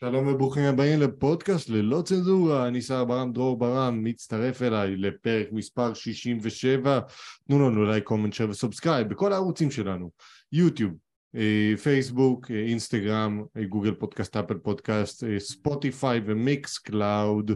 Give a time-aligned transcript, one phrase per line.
[0.00, 5.94] שלום וברוכים הבאים לפודקאסט ללא צנזורה, אני שר ברם דרור ברם, מצטרף אליי לפרק מספר
[5.94, 7.00] 67,
[7.48, 10.10] תנו לנו לייק, comment, share ו subscribe בכל הערוצים שלנו,
[10.52, 10.92] יוטיוב,
[11.34, 17.50] אה, פייסבוק, אה, אינסטגרם, אה, גוגל פודקאסט, אפל פודקאסט, ספוטיפיי ו Mixcloud.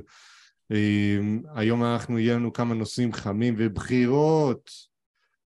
[1.55, 4.71] היום אנחנו, יהיה לנו כמה נושאים חמים ובחירות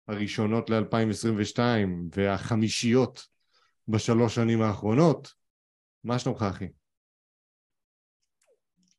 [0.07, 1.59] הראשונות ל-2022
[2.15, 3.27] והחמישיות
[3.87, 5.33] בשלוש שנים האחרונות.
[6.03, 6.65] מה שלומך אחי?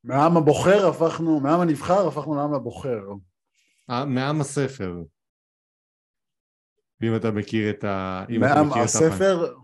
[0.07, 3.03] מעם הבוחר הפכנו, מעם הנבחר הפכנו לעם הבוחר.
[3.89, 4.93] מעם הספר.
[7.03, 8.25] אם אתה מכיר את ה...
[8.39, 9.55] מעם הספר,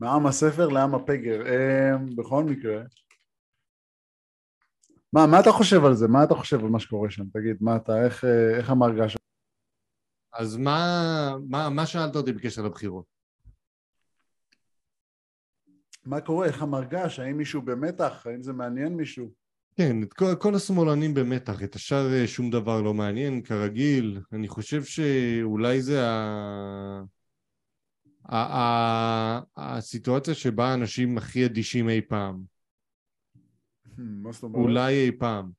[0.00, 1.40] מעם הספר לעם הפגר.
[1.46, 2.82] אמ, בכל מקרה.
[5.12, 6.08] מה, מה אתה חושב על זה?
[6.08, 7.24] מה אתה חושב על מה שקורה שם?
[7.24, 8.24] תגיד, מה אתה, איך,
[8.58, 9.16] איך המרגש?
[10.32, 10.78] אז מה,
[11.48, 13.13] מה, מה שאלת אותי בקשר לבחירות?
[16.06, 16.46] מה קורה?
[16.46, 17.18] איך המרגש?
[17.18, 18.26] האם מישהו במתח?
[18.26, 19.30] האם זה מעניין מישהו?
[19.76, 24.20] כן, את כל, כל השמאלנים במתח, את השאר אה, שום דבר לא מעניין, כרגיל.
[24.32, 27.02] אני חושב שאולי זה ה...
[28.24, 28.36] ה...
[28.36, 29.40] ה...
[29.56, 32.42] הסיטואציה שבה אנשים הכי אדישים אי פעם.
[33.98, 34.62] מה זאת אומרת?
[34.62, 35.50] אולי אי פעם.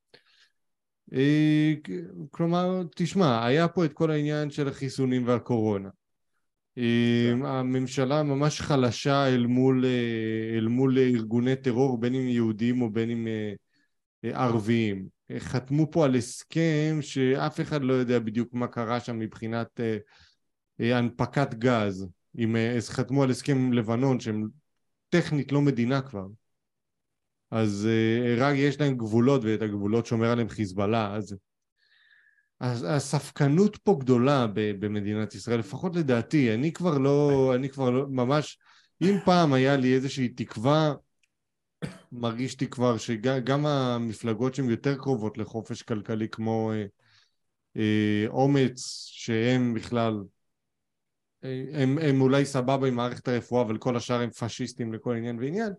[1.14, 1.74] אה,
[2.32, 5.90] כלומר, תשמע, היה פה את כל העניין של החיסונים והקורונה.
[7.44, 13.10] הממשלה ממש חלשה אל מול, אה, אל מול ארגוני טרור, בין אם יהודים או בין
[13.10, 13.54] אם אה,
[14.26, 15.08] אה, ערביים.
[15.38, 19.80] חתמו פה על הסכם שאף אחד לא יודע בדיוק מה קרה שם מבחינת
[20.80, 22.08] הנפקת גז.
[22.38, 24.48] עם, חתמו על הסכם עם לבנון שהם
[25.10, 26.26] טכנית לא מדינה כבר.
[27.52, 27.88] אז
[28.38, 31.36] רק יש להם גבולות ואת הגבולות שומר עליהם חיזבאללה, אז
[32.62, 38.58] הספקנות פה גדולה במדינת ישראל, לפחות לדעתי, אני כבר לא, אני כבר לא, ממש,
[39.02, 40.94] אם פעם היה לי איזושהי תקווה,
[42.12, 46.86] מרגישתי כבר שגם המפלגות שהן יותר קרובות לחופש כלכלי, כמו אה,
[47.78, 50.24] אה, אומץ, שהם בכלל,
[51.44, 55.40] אה, הם, הם אולי סבבה עם מערכת הרפואה, אבל כל השאר הם פשיסטים לכל עניין
[55.40, 55.74] ועניין,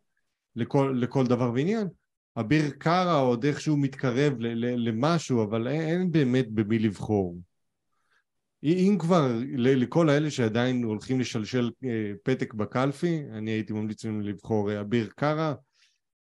[0.56, 1.88] לכל, לכל דבר ועניין,
[2.40, 7.38] אביר קארה עוד איכשהו מתקרב למשהו, אבל אין, באמת במי לבחור.
[8.62, 14.70] אם כבר, לכל האלה שעדיין הולכים לשלשל אה, פתק בקלפי, אני הייתי ממליץ להם לבחור
[14.70, 15.54] אה, אביר קארה,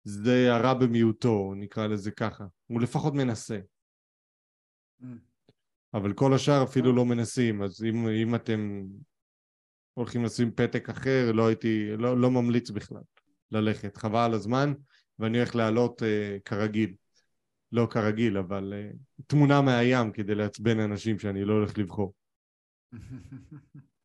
[0.03, 2.45] זה הרע במיעוטו, נקרא לזה ככה.
[2.67, 3.59] הוא לפחות מנסה.
[5.01, 5.05] Mm.
[5.93, 8.83] אבל כל השאר אפילו לא מנסים, אז אם, אם אתם
[9.93, 13.01] הולכים לשים פתק אחר, לא הייתי, לא, לא ממליץ בכלל
[13.51, 14.73] ללכת, חבל על הזמן.
[15.21, 16.05] ואני הולך לעלות uh,
[16.45, 16.95] כרגיל.
[17.71, 22.13] לא כרגיל, אבל uh, תמונה מהים כדי לעצבן אנשים שאני לא הולך לבחור.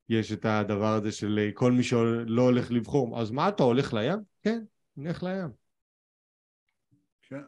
[0.09, 3.95] יש את הדבר הזה של uh, כל מי שלא הולך לבחור, אז מה אתה הולך
[3.95, 4.19] לים?
[4.43, 4.65] כן,
[4.97, 5.49] נלך לים.
[7.23, 7.43] כן.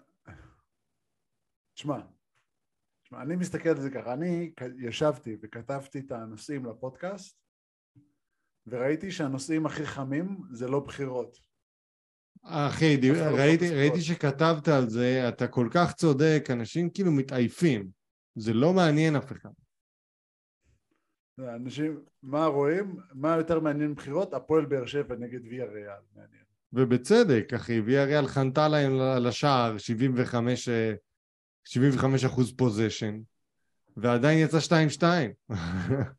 [1.75, 1.99] תשמע,
[3.03, 7.39] תשמע, אני מסתכל על זה ככה, אני ישבתי וכתבתי את הנושאים לפודקאסט
[8.67, 11.48] וראיתי שהנושאים הכי חמים זה לא בחירות.
[12.43, 17.89] אחי, ראיתי, ראיתי שכתבת על זה, אתה כל כך צודק, אנשים כאילו מתעייפים,
[18.35, 19.51] זה לא מעניין אף אחד.
[21.39, 22.97] אנשים, מה רואים?
[23.15, 24.35] מה יותר מעניין בחירות?
[24.35, 26.43] הפועל באר שבע נגד ויה ריאל, מעניין.
[26.73, 30.69] ובצדק, אחי, ויה ריאל חנתה להם לשער 75,
[31.65, 33.21] 75 אחוז פוזיישן,
[33.97, 35.03] ועדיין יצא 2-2.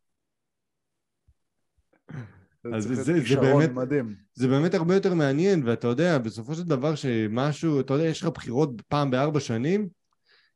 [2.74, 4.16] אז זה, זה, זה באמת, מדהים.
[4.34, 8.28] זה באמת הרבה יותר מעניין, ואתה יודע, בסופו של דבר שמשהו, אתה יודע, יש לך
[8.28, 9.88] בחירות פעם בארבע שנים,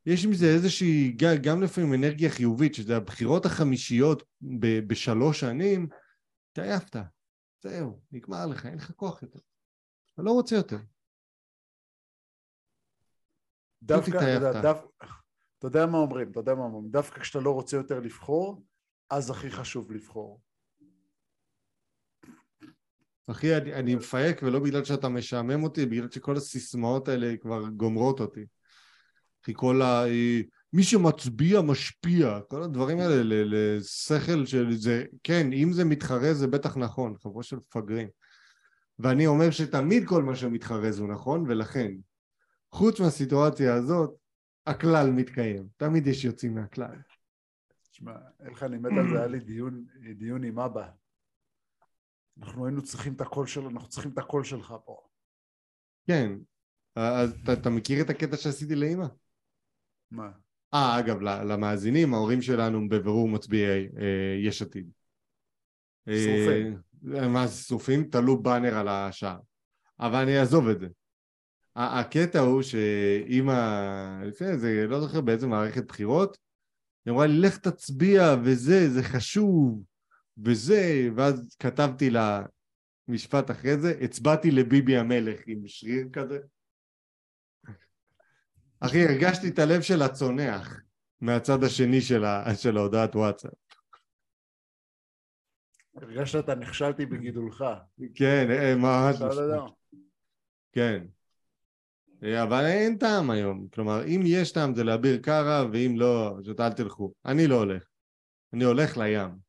[0.07, 4.23] יש עם זה איזושהי, גם לפעמים אנרגיה חיובית, שזה הבחירות החמישיות
[4.61, 5.89] ב, בשלוש שנים,
[6.53, 6.97] התעייפת,
[7.63, 9.39] זהו, נגמר לך, אין לך כוח יותר.
[10.15, 10.79] אתה לא רוצה יותר.
[13.83, 14.89] דווקא, אתה יודע, דו...
[15.59, 18.63] אתה יודע מה אומרים, אתה יודע מה אומרים, דווקא כשאתה לא רוצה יותר לבחור,
[19.11, 20.41] אז הכי חשוב לבחור.
[23.27, 28.21] אחי, אני, אני מפייק ולא בגלל שאתה משעמם אותי, בגלל שכל הסיסמאות האלה כבר גומרות
[28.21, 28.47] אותי.
[29.45, 30.05] אחי, כל ה...
[30.73, 36.77] מי שמצביע משפיע, כל הדברים האלה לשכל של זה, כן, אם זה מתחרה זה בטח
[36.77, 38.09] נכון, חברה של מפגרים.
[38.99, 41.93] ואני אומר שתמיד כל מה שמתחרז הוא נכון, ולכן,
[42.73, 44.15] חוץ מהסיטואציה הזאת,
[44.67, 45.67] הכלל מתקיים.
[45.77, 46.97] תמיד יש יוצאים מהכלל.
[47.91, 49.85] תשמע, איך אני מת על זה, היה לי דיון,
[50.15, 50.87] דיון עם אבא
[52.39, 55.01] אנחנו היינו צריכים את הקול שלו, אנחנו צריכים את הקול שלך פה.
[56.07, 56.33] כן,
[56.97, 59.07] אז אתה, אתה מכיר את הקטע שעשיתי לאימא?
[60.11, 60.31] מה?
[60.75, 64.91] אה, אגב, למאזינים, ההורים שלנו בבירור מצביעי אה, יש עתיד.
[66.09, 66.79] שרופים.
[67.15, 68.05] אה, מה זה שרופים?
[68.05, 69.39] תלו באנר על השער.
[70.01, 70.89] אבל אני אעזוב את זה.
[71.77, 73.53] הקטע הוא שאימא,
[74.25, 76.39] לפני איזה, לא זוכר באיזה מערכת בחירות,
[77.05, 79.83] היא אמרה לי, לך תצביע, וזה, זה חשוב,
[80.45, 82.43] וזה, ואז כתבתי לה
[83.09, 86.39] משפט אחרי זה, הצבעתי לביבי המלך עם שריר כזה.
[88.81, 90.81] אחי, הרגשתי את הלב שלה צונח
[91.21, 92.25] מהצד השני של.
[92.57, 93.53] של ההודעת וואטסאפ.
[95.97, 97.65] הרגשת אתה נכשלתי בגידולך.
[98.15, 99.21] כן, אה, ממש.
[99.21, 99.75] לא.
[100.73, 101.05] כן.
[102.25, 103.69] אה, אבל אין טעם היום.
[103.75, 107.13] כלומר, אם יש טעם זה לאביר קארה, ואם לא, פשוט אל תלכו.
[107.25, 107.85] אני לא הולך.
[108.53, 109.44] אני הולך לים.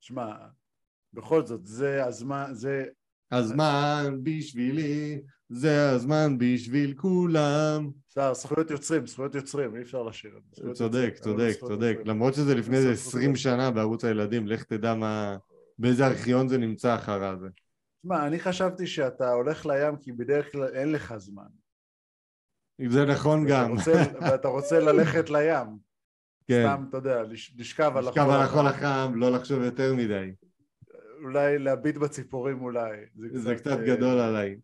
[0.00, 0.36] שמע,
[1.12, 2.84] בכל זאת, זה הזמן, זה...
[3.32, 7.90] הזמן בשבילי, זה הזמן בשביל כולם.
[8.08, 10.72] בסדר, זכויות יוצרים, זכויות יוצרים, אי אפשר לשיר את זה.
[10.72, 11.98] צודק, צודק, צודק.
[12.04, 13.36] למרות שזה לפני איזה זכויות 20 יוצרים.
[13.36, 15.36] שנה בערוץ הילדים, לך תדע מה...
[15.78, 17.48] באיזה ארכיון זה נמצא אחרי זה.
[18.00, 21.46] תשמע, אני חשבתי שאתה הולך לים כי בדרך כלל אין לך זמן.
[22.88, 23.74] זה נכון גם.
[24.20, 25.89] ואתה רוצה ללכת לים.
[26.50, 26.62] כן.
[26.66, 30.32] סתם, אתה יודע, לש- לשכב על לשכב על החול החם, לא לחשוב יותר מדי.
[31.22, 32.96] אולי להביט בציפורים אולי.
[33.32, 34.56] זה קצת אה, גדול עליי.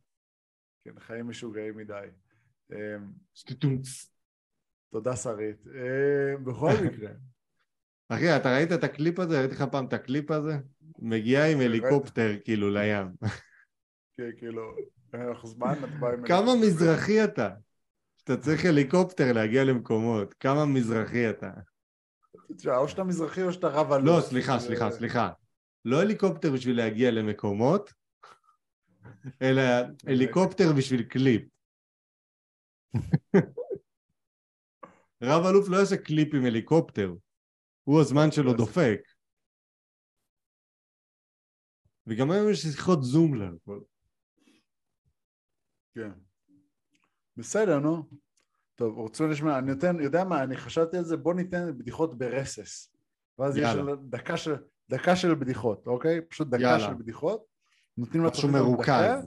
[0.85, 2.07] כן, חיים משוגעים מדי.
[2.73, 2.97] אה,
[3.35, 4.13] שטוטומץ.
[4.93, 5.67] תודה שרית.
[5.67, 7.11] אה, בכל מקרה,
[8.09, 9.41] אחי, אתה ראית את הקליפ הזה?
[9.41, 10.59] ראיתי לך פעם את הקליפ הזה?
[10.99, 13.07] מגיע עם הליקופטר כאילו לים.
[14.17, 14.77] כן, כאילו,
[15.15, 16.27] אין לך זמן, את באה עם...
[16.27, 17.51] כמה מזרחי אתה?
[18.19, 20.35] שאתה צריך הליקופטר להגיע למקומות.
[20.35, 21.51] כמה מזרחי אתה?
[22.77, 24.07] או שאתה מזרחי או שאתה רב אלוף.
[24.07, 25.31] לא, סליחה, סליחה, סליחה.
[25.85, 27.93] לא הליקופטר בשביל להגיע למקומות,
[29.43, 29.63] אלא
[30.11, 31.43] הליקופטר בשביל קליפ.
[35.23, 37.15] רב אלוף לא יעשה קליפ עם הליקופטר,
[37.85, 38.53] הוא הזמן שלו.
[38.53, 39.01] דופק.
[42.07, 43.81] וגם היום יש שיחות זום להכל.
[45.95, 46.11] כן.
[47.37, 48.26] בסדר, נו.
[48.77, 52.95] טוב, רוצים לשמוע, אני נותן, יודע מה, אני חשבתי על זה, בוא ניתן בדיחות ברסס.
[53.39, 53.83] ואז יש יאללה.
[53.83, 54.55] לנו דקה של,
[54.91, 56.21] דקה של בדיחות, אוקיי?
[56.21, 56.81] פשוט דקה יאללה.
[56.81, 57.45] של בדיחות.
[57.99, 59.21] נותנים לצופים דקה.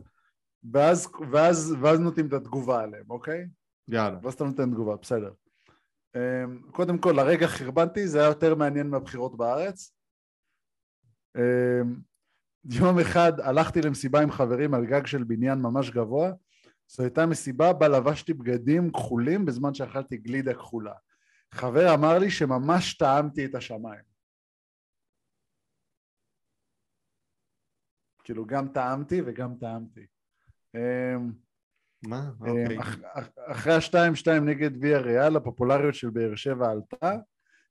[0.74, 3.48] ואז, ואז, ואז נותנים את התגובה עליהם, אוקיי?
[3.88, 4.18] יאללה.
[4.24, 5.31] ואז אתה נותן תגובה, בסדר.
[6.16, 9.94] אמ, קודם כל, לרגע חרבנתי, זה היה יותר מעניין מהבחירות בארץ.
[11.38, 11.95] אמ,
[12.66, 16.31] יום אחד הלכתי למסיבה עם חברים על גג של בניין ממש גבוה.
[16.91, 20.94] זו הייתה מסיבה בה לבשתי בגדים כחולים בזמן שאכלתי גלידה כחולה.
[21.53, 24.03] חבר אמר לי שממש טעמתי את השמיים.
[28.24, 30.06] כאילו גם טעמתי וגם טעמתי.
[30.75, 31.31] אמ,
[32.07, 32.31] מה?
[32.39, 32.80] אוקיי.
[32.80, 37.12] אח- אח- אחרי השתיים שתיים נגד ויה ריאל הפופולריות של באר שבע עלתה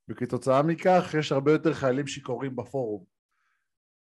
[0.09, 3.05] וכתוצאה מכך יש הרבה יותר חיילים שיכורים בפורום.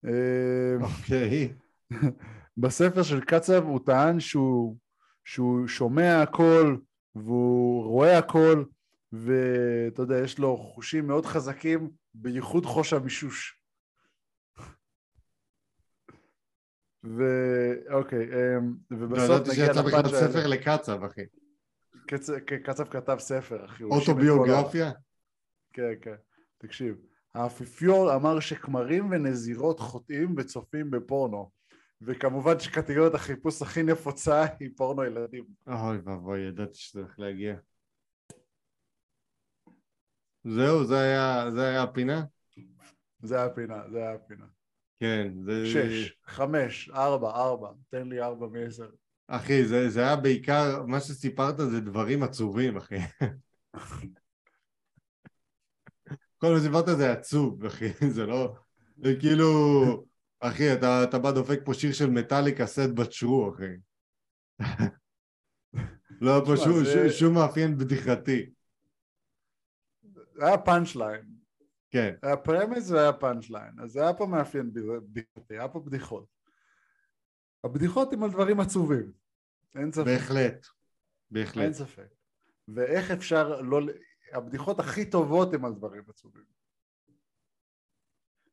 [0.04, 1.54] אמ, אוקיי.
[2.62, 4.76] בספר של קצב הוא טען שהוא,
[5.28, 6.76] שהוא שומע הכל
[7.14, 8.64] והוא רואה הכל
[9.12, 13.62] ואתה יודע יש לו חושים מאוד חזקים בייחוד חוש המישוש.
[17.02, 20.28] ואוקיי, אמ, לא ובסוף ידעתי נגיע שיצא בכלל לפאנץ' האלה.
[20.28, 21.22] ספר לקצב, אחי.
[22.64, 23.84] קצב, כתב ספר, אחי.
[23.84, 24.92] אוטוביוגרפיה?
[25.72, 26.16] כן, כן.
[26.58, 26.96] תקשיב.
[27.34, 31.57] האפיפיור אמר שכמרים ונזירות חוטאים וצופים בפורנו.
[32.00, 35.44] וכמובן שקטגוריית החיפוש הכי נפוצה היא פורנו ילדים.
[35.66, 37.56] אוי ואבוי, ידעתי שזה הולך להגיע.
[40.44, 42.24] זהו, זה היה, זה היה הפינה?
[43.22, 44.46] זה היה הפינה, זה היה הפינה.
[45.00, 45.66] כן, זה...
[45.66, 47.68] שש, חמש, ארבע, ארבע.
[47.88, 48.90] תן לי ארבע מעשר.
[49.28, 52.98] אחי, זה, זה היה בעיקר, מה שסיפרת זה דברים עצובים, אחי.
[56.38, 58.54] כל מה שסיפרת זה עצוב, אחי, זה לא...
[58.96, 59.48] זה כאילו...
[60.40, 63.74] אחי, אתה, אתה בא דופק פה שיר של מטאליקה, Sad But True, אחי.
[66.20, 68.50] לא היה פה שום, זה- שום, שום מאפיין בדיחתי.
[70.34, 71.24] זה היה punch line.
[71.90, 73.80] כן, היה premise והיה punch line.
[73.82, 76.26] אז זה היה פה מאפיין בדיחתי, היה פה בדיחות.
[77.64, 79.12] הבדיחות הן על דברים עצובים.
[79.74, 80.04] אין ספק.
[80.06, 80.52] בהחלט.
[80.54, 80.60] אין
[81.30, 81.72] בהחלט.
[81.72, 82.08] ספק.
[82.68, 83.80] ואיך אפשר לא...
[84.32, 86.57] הבדיחות הכי טובות הן על דברים עצובים.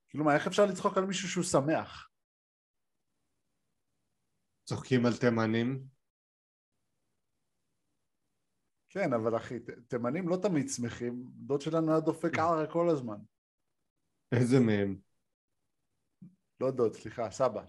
[0.09, 2.09] כאילו מה, איך אפשר לצחוק על מישהו שהוא שמח?
[4.65, 5.87] צוחקים על תימנים?
[8.89, 13.17] כן, אבל אחי, תימנים לא תמיד שמחים, דוד שלנו היה דופק ערה כל הזמן.
[14.31, 14.99] איזה מהם?
[16.59, 17.65] לא דוד, סליחה, סבא.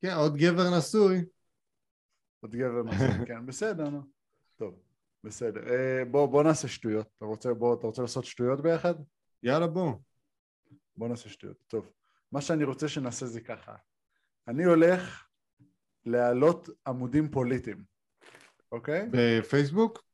[0.00, 1.24] כן, עוד גבר נשוי.
[2.40, 4.02] עוד גבר נוסף, כן, בסדר, נו.
[4.56, 4.82] טוב,
[5.24, 5.60] בסדר.
[5.68, 7.06] אה, בוא, בוא נעשה שטויות.
[7.16, 8.94] אתה רוצה, בוא, אתה רוצה לעשות שטויות ביחד?
[9.42, 9.92] יאללה, בוא.
[10.96, 11.56] בוא נעשה שטויות.
[11.66, 11.90] טוב.
[12.32, 13.74] מה שאני רוצה שנעשה זה ככה.
[14.48, 15.26] אני הולך
[16.06, 17.84] להעלות עמודים פוליטיים,
[18.72, 19.08] אוקיי?
[19.12, 20.04] בפייסבוק?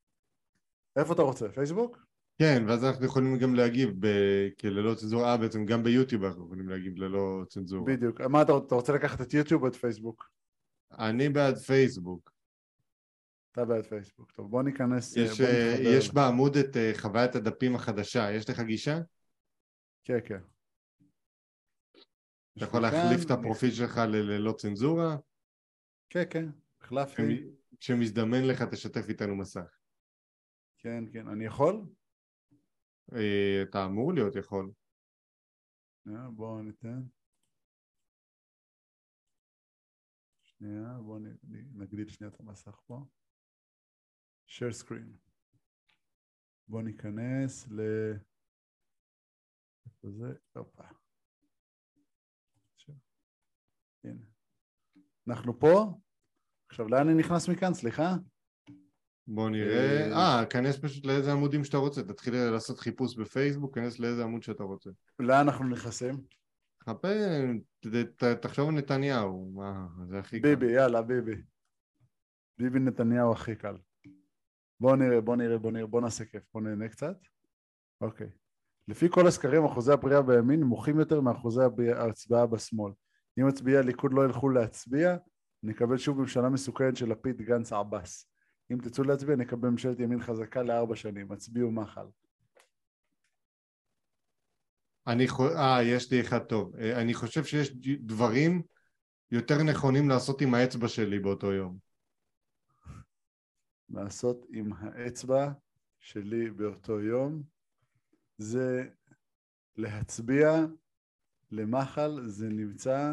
[0.97, 1.49] איפה אתה רוצה?
[1.49, 2.07] פייסבוק?
[2.39, 6.69] כן, ואז אנחנו יכולים גם להגיב ב- כללא צנזורה, אה, בעצם גם ביוטיוב אנחנו יכולים
[6.69, 7.85] להגיב ללא צנזורה.
[7.85, 8.21] בדיוק.
[8.21, 10.31] מה אתה, אתה רוצה לקחת את יוטיוב או את פייסבוק?
[10.99, 12.36] אני בעד פייסבוק.
[13.57, 14.33] אתה בעד פייסבוק.
[14.33, 15.17] טוב, בוא ניכנס...
[15.17, 15.77] יש, בוא אה.
[15.99, 18.99] יש בעמוד את אה, חוויית הדפים החדשה, יש לך גישה?
[20.05, 20.41] כן, כן.
[22.57, 25.17] אתה יכול להחליף את הפרופיל שלך ללא צנזורה?
[26.11, 26.45] כן, כן.
[26.81, 27.23] החלפתי.
[27.23, 29.79] כשמ- כשמזדמן לך תשתף איתנו מסך.
[30.79, 31.29] כן, כן.
[31.29, 31.83] אני יכול?
[33.13, 34.71] אה, אתה אמור להיות יכול.
[36.31, 37.03] בואו ניתן.
[40.43, 41.19] שנייה, בואו
[41.75, 43.05] נגדיל שנייה את המסך פה.
[44.49, 45.17] Share screen.
[46.69, 47.81] בואו ניכנס ל...
[49.87, 50.33] איפה זה?
[50.53, 50.85] הופה.
[54.05, 54.23] הנה.
[55.29, 55.99] אנחנו פה?
[56.69, 57.75] עכשיו, לאן אני נכנס מכאן?
[57.75, 58.15] סליחה?
[59.27, 60.13] בוא נראה.
[60.13, 62.03] אה, אה, כנס פשוט לאיזה עמודים שאתה רוצה.
[62.03, 64.91] תתחיל לעשות חיפוש בפייסבוק, כנס לאיזה עמוד שאתה רוצה.
[65.19, 66.15] לאן אנחנו נכנסים?
[66.89, 67.09] חפה,
[68.41, 70.49] תחשוב על נתניהו, מה, זה הכי קל.
[70.49, 71.43] ביבי, יאללה, ביבי.
[72.59, 73.77] ביבי נתניהו הכי קל.
[74.81, 77.17] בואו נראה, בואו נראה, בואו נראה, בואו נעשה כיף, בואו נהנה קצת.
[78.01, 78.29] אוקיי.
[78.89, 81.61] לפי כל הסקרים, אחוזי הפריעה בימין נמוכים יותר מאחוזי
[81.97, 82.93] ההצבעה בשמאל.
[83.41, 85.17] אם מצביעי הליכוד לא ילכו להצביע,
[85.63, 88.31] נקבל שוב ממשלה מסוכנת של לפיד, גנץ, עבאס.
[88.73, 91.33] אם תצאו להצביע, נקבל ממשלת ימין חזקה לארבע שנים.
[91.33, 92.07] הצביעו מחל.
[95.07, 95.49] אני חו...
[95.49, 96.77] אה, יש לי אחד טוב.
[96.77, 98.63] אה, אני חושב שיש דברים
[99.31, 101.86] יותר נכונים לעשות עם האצבע שלי באותו יום.
[103.89, 105.53] לעשות עם האצבע
[106.01, 107.43] שלי באותו יום
[108.39, 108.89] זה
[109.77, 110.51] להצביע
[111.51, 113.13] למחל, זה נמצא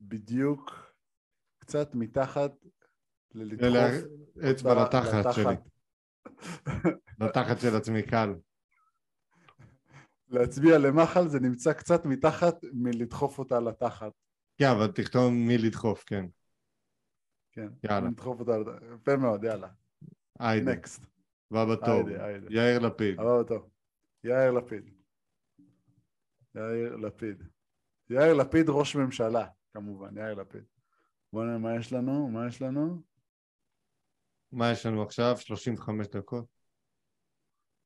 [0.00, 0.92] בדיוק
[1.58, 2.52] קצת מתחת
[3.34, 4.10] ללדחוף
[4.50, 5.44] אצבע אותה לתחת שלי.
[5.44, 5.70] לתחת.
[7.20, 8.34] לתחת של עצמי קל.
[10.28, 14.12] להצביע למחל זה נמצא קצת מתחת מלדחוף אותה לתחת.
[14.58, 16.26] כן, אבל תכתוב מי לדחוף, כן.
[17.52, 18.08] כן, יאללה.
[18.08, 18.52] לדחוף אותה.
[18.94, 19.68] יפה מאוד, יאללה.
[20.38, 21.06] היידה, נקסט.
[21.50, 22.10] הבא בתור.
[22.50, 23.20] יאיר לפיד.
[23.20, 23.70] הבא בתור.
[24.24, 24.90] יאיר לפיד.
[26.54, 27.42] יאיר לפיד.
[28.10, 30.64] יאיר לפיד ראש ממשלה, כמובן, יאיר לפיד.
[31.32, 33.02] בוא נראה מה יש לנו, מה יש לנו?
[34.52, 35.36] מה יש לנו עכשיו?
[35.38, 36.46] 35 דקות.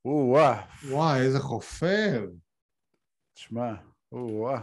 [0.05, 2.31] או-אה, וואי, איזה חופר.
[3.35, 3.75] תשמע,
[4.13, 4.61] או-אה.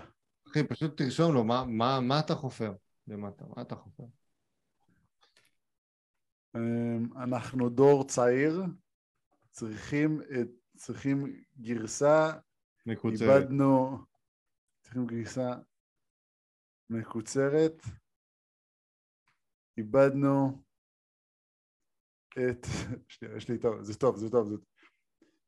[0.48, 2.74] אחי, פשוט תרשום לו, מה, מה, מה אתה חופר?
[3.08, 4.03] למטה, מה אתה חופר?
[6.55, 8.62] אמ, אנחנו דור צעיר,
[9.51, 10.22] צריכים,
[10.77, 12.31] צריכים גרסה,
[12.86, 13.22] מקוצרת.
[13.22, 13.98] איבדנו,
[14.81, 15.55] צריכים גרסה
[16.89, 17.81] מקוצרת,
[19.77, 20.63] איבדנו
[22.31, 22.65] את,
[23.08, 24.55] שנייה, יש לי טוב, זה טוב, זה טוב, זה.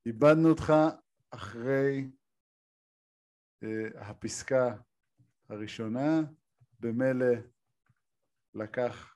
[0.05, 0.73] איבדנו אותך
[1.29, 2.07] אחרי
[3.63, 4.75] uh, הפסקה
[5.49, 6.21] הראשונה,
[6.79, 7.35] במילא
[8.53, 9.12] לקח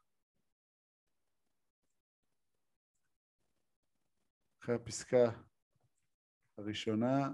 [4.67, 5.31] אחרי הפסקה
[6.57, 7.29] הראשונה,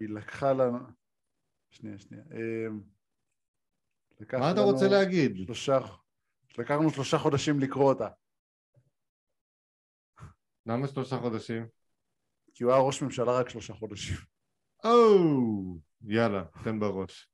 [0.00, 0.78] היא לקחה לנו,
[1.70, 2.80] שנייה, שנייה, אמ,
[4.32, 5.36] מה אתה רוצה להגיד?
[5.36, 5.78] שלושה,
[6.58, 8.08] לקח לנו שלושה חודשים לקרוא אותה,
[10.66, 11.68] למה שלושה חודשים?
[12.54, 14.16] כי הוא היה ראש ממשלה רק שלושה חודשים.
[14.84, 17.30] או, יאללה, תן בראש.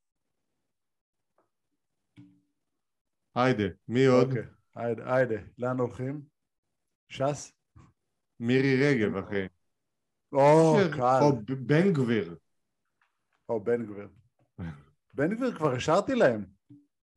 [3.35, 4.26] היידה, מי עוד?
[4.26, 4.43] אוקיי,
[4.75, 6.23] היידה, היידה, לאן הולכים?
[7.09, 7.56] ש"ס?
[8.40, 9.47] מירי רגב, אחי.
[10.33, 11.19] או, קל.
[11.23, 11.33] או
[11.66, 12.37] בן גביר.
[13.49, 14.09] או, בן גביר.
[15.14, 16.45] בן גביר כבר השארתי להם.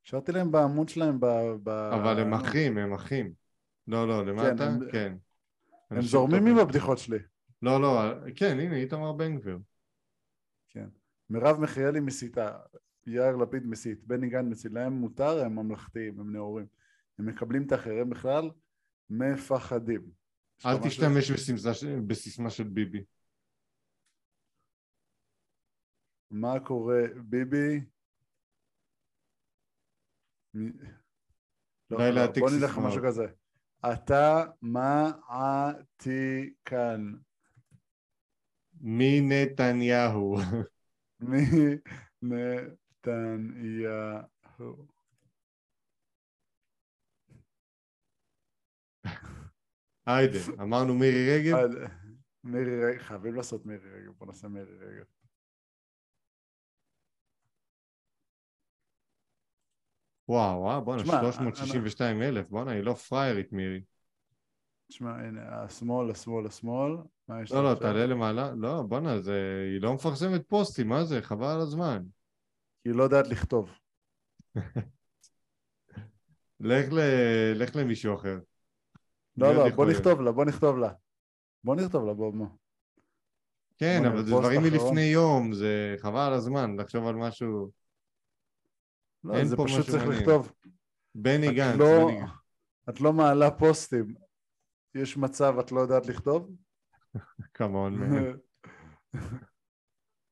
[0.06, 1.26] השארתי להם בעמוד שלהם ב...
[1.64, 1.70] ב...
[1.70, 3.34] אבל הם אחים, הם אחים.
[3.88, 4.64] לא, לא, למטה?
[4.68, 5.16] הם- כן.
[5.92, 6.48] הם זורמים.
[6.48, 7.18] עם הבדיחות שלי.
[7.62, 8.02] לא, לא,
[8.36, 9.60] כן, הנה, איתמר בן גביר.
[10.70, 10.88] כן.
[11.30, 12.58] מרב מיכאלי מסיתה,
[13.08, 16.66] יאיר לפיד מסית, בני גן מסית, להם מותר, הם ממלכתיים, הם נאורים.
[17.20, 18.50] הם מקבלים את האחרים בכלל,
[19.10, 20.02] מפחדים.
[20.66, 20.78] אל?
[20.84, 21.32] תשתמש
[22.08, 23.04] בסיסמה של- ביבי.
[26.32, 27.82] מה קורה, ביבי?
[30.54, 33.26] לא, די לא, להעתיק בוא נלך משהו כזה.
[33.94, 34.46] אתה
[35.82, 36.22] מעתיקן.
[38.82, 40.38] מנתניהו.
[42.22, 44.06] מנתניהו.
[50.16, 51.56] היידה, אמרנו מירי רגב?
[51.56, 51.88] אה,
[52.44, 55.06] מירי רגב, חייבים לעשות מירי רגב, בוא נעשה מירי רגב.
[60.30, 63.82] וואו, וואו, בואנה, תשמע, 362 אלף, בואנה, היא לא פריירית, מירי.
[64.88, 66.92] תשמע, הנה, השמאל, השמאל, השמאל.
[67.28, 67.76] מה יש לא, לא?
[67.76, 68.52] תעלה למעלה.
[68.58, 69.64] לא, בואנה, זה...
[69.74, 71.22] היא לא מפרסמת פוסטים, מה זה?
[71.22, 72.04] חבל על הזמן.
[72.86, 73.72] היא לא יודעת לכתוב.
[76.60, 77.00] לך, ל...
[77.56, 78.40] לך למישהו אחר.
[79.40, 79.86] לא, לא, בוא?
[79.86, 80.94] נכתוב לה, בוא נכתוב לה.
[81.64, 82.32] בוא נכתוב לה, בוא.
[83.78, 84.62] כן, אבל זה דברים.
[84.62, 87.72] מלפני יום, זה חבל על הזמן, לחשוב על משהו...
[89.24, 90.04] לא, זה פשוט צריך.
[90.08, 90.52] לכתוב.
[91.16, 92.30] בני גנץ, לא- בני גנץ.
[92.90, 94.16] את לא מעלה פוסטים.
[94.96, 96.50] יש מצב את לא יודעת לכתוב?
[97.54, 98.00] כמון.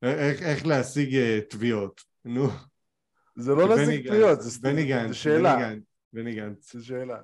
[0.04, 2.02] איך איך להשיג אה, תביעות?
[2.26, 2.48] נו.
[3.36, 5.56] זה לא להשיג תביעות, זה זה שאלה.
[5.56, 5.84] בני גנץ,
[6.14, 6.76] בני גנץ.
[6.76, 7.22] זו שאלה.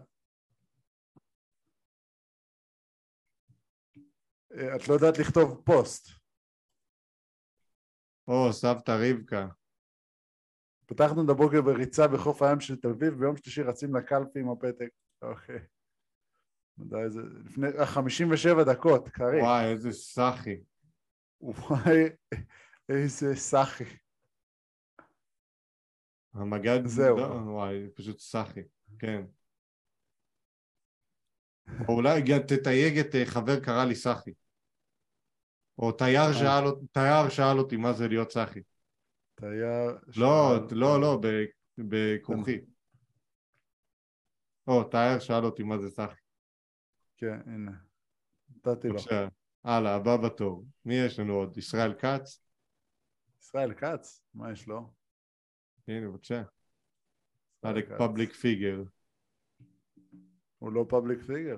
[4.54, 6.10] את לא יודעת לכתוב פוסט.
[8.28, 9.48] או, סבתא רבקה.
[10.86, 14.90] פתחנו את הבוקר בריצה בחוף הים של תל אביב, ביום שלישי רצים לקלפי עם הפתק.
[15.22, 15.60] אוקיי.
[16.78, 17.22] מדי זה...
[17.46, 17.68] לפני...
[17.80, 19.44] אה, 57 דקות, קריב.
[19.44, 20.58] וואי, איזה סאחי.
[21.42, 22.04] וואי,
[22.90, 23.84] איזה סאחי.
[26.34, 26.86] המג"ד...
[26.86, 27.18] זהו.
[27.18, 28.62] לא, וואי, פשוט סאחי.
[29.00, 29.26] כן.
[31.88, 34.32] או אולי תתייג את אה, חבר קרא לי סאחי.
[35.80, 38.60] או תייר שאל אות- תייר שאל אותי מה זה להיות סאחי.
[39.36, 39.98] תייר...
[40.18, 41.46] לא, שאל- לא, לא, ב-
[41.78, 42.64] בכרוכית.
[44.68, 46.20] או, תייר שאל אותי מה זה סאחי.
[47.18, 47.72] כן, הנה.
[48.50, 48.94] נתתי לו.
[48.94, 49.28] בבקשה.
[49.64, 50.66] הלאה, הבא בתור.
[50.86, 51.58] מי יש לנו עוד?
[51.58, 52.44] ישראל כץ?
[53.42, 54.94] ישראל כץ, מה יש לו?
[55.88, 56.44] הנה, בבקשה.
[57.62, 57.86] עלק.
[57.98, 58.84] Public figure.
[60.60, 61.58] הוא לא public figure.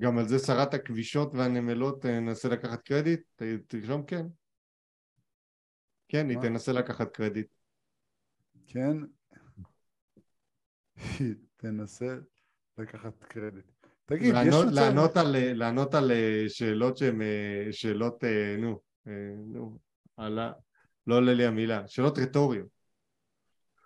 [0.00, 3.20] גם על זה שרת הכבישות והנמלות אה, ננסה לקחת קרדיט?
[3.66, 4.26] תרשום כן.
[6.08, 6.38] כן, היא?
[6.42, 7.48] תנסה לקחת קרדיט.
[8.66, 8.96] כן?
[11.56, 12.16] תנסה
[12.78, 13.64] לקחת קרדיט.
[14.04, 14.74] תגיד, יש לענות- מצב...
[14.74, 19.12] לענות על, אה, לענות על אה, שאלות שהן אה, שאלות, אה, נו, אה,
[19.46, 19.78] נו,
[20.16, 20.52] על ה-
[21.06, 22.68] לא עולה לי המילה, שאלות רטוריות.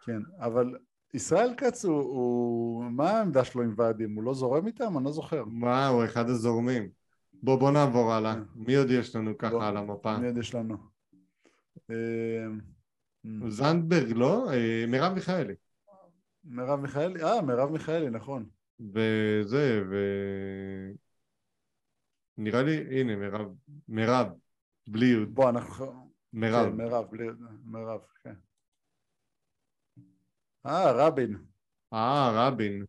[0.06, 0.78] כן, אבל
[1.14, 2.84] ישראל כץ הוא, הוא...
[2.84, 4.14] מה העמדה שלו עם ועדים?
[4.14, 4.96] הוא לא זורם איתם?
[4.96, 5.44] אני לא זוכר.
[5.44, 6.88] מה, הוא אחד הזורמים.
[7.32, 8.34] בוא, בוא נעבור הלאה.
[8.34, 8.40] כן.
[8.54, 10.18] מי עוד יש לנו בוא, ככה על המפה?
[10.18, 10.76] מי עוד יש לנו?
[11.90, 12.46] אה,
[13.48, 14.52] זנדברג, לא?
[14.52, 15.54] אה, מרב מיכאלי.
[16.44, 17.22] מרב מיכאלי?
[17.22, 18.46] אה, מרב מיכאלי, נכון.
[18.80, 19.96] וזה, ו...
[22.38, 23.46] נראה לי, הנה, מירב,
[23.88, 24.26] מירב,
[24.88, 26.10] בלי יוד, בוא, אנחנו...
[26.32, 26.70] מירב.
[26.70, 27.26] כן, מרב, בלי...
[27.64, 28.34] מרב, כן.
[30.66, 31.44] אה, רבין.
[31.92, 32.84] אה, רבין.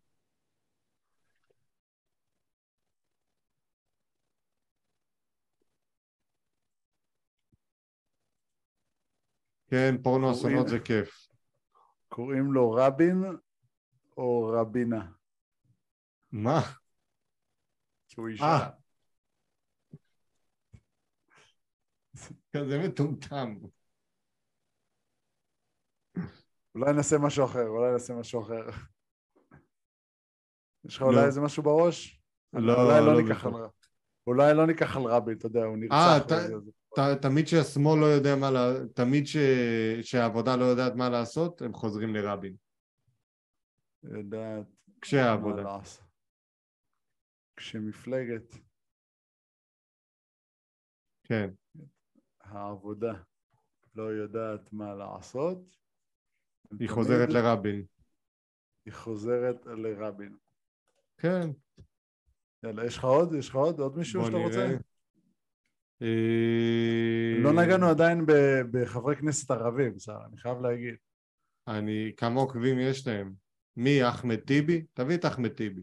[9.68, 11.28] כן, פורנו אסונות זה כיף.
[12.08, 13.24] קוראים לו רבין
[14.16, 15.06] או רבינה?
[16.32, 16.60] מה?
[18.08, 18.44] כי הוא אישה.
[18.44, 18.70] אה.
[22.52, 23.56] כזה מטומטם.
[26.76, 28.68] אולי נעשה משהו אחר, אולי נעשה משהו אחר.
[30.84, 31.06] יש לך לא.
[31.06, 32.22] אולי איזה משהו בראש?
[32.52, 33.50] לא, אולי לא לא ניקח בכלל.
[33.54, 33.70] על רבין.
[34.26, 36.36] אולי לא ניקח על רבין, אתה יודע, הוא אה, נרצח.
[36.98, 39.36] ת- תמיד שהשמאל לא יודע מה, לה- תמיד ש-
[40.02, 42.56] שהעבודה לא יודעת מה לעשות, הם חוזרים לרבין.
[44.02, 44.66] יודעת
[45.00, 45.62] כשהעבודה.
[45.62, 46.04] לעשות.
[47.56, 48.54] כשמפלגת
[51.24, 51.50] כן.
[52.40, 53.12] העבודה
[53.94, 55.58] לא יודעת מה לעשות,
[56.80, 57.84] היא חוזרת לרבין.
[58.84, 60.36] היא חוזרת לרבין.
[61.18, 61.50] כן.
[62.62, 63.34] יאללה, יש לך עוד?
[63.34, 63.80] יש לך עוד?
[63.80, 64.66] עוד מישהו שאתה רוצה?
[64.66, 64.78] נראה.
[66.02, 68.26] אה, לא נגענו עדיין
[68.70, 70.94] בחברי כנסת ערבים, שרה, אני חייב להגיד.
[71.68, 73.34] אני, כמה עוקבים יש להם?
[73.76, 74.08] מי?
[74.08, 74.84] אחמד טיבי?
[74.94, 75.82] תביא את אחמד טיבי.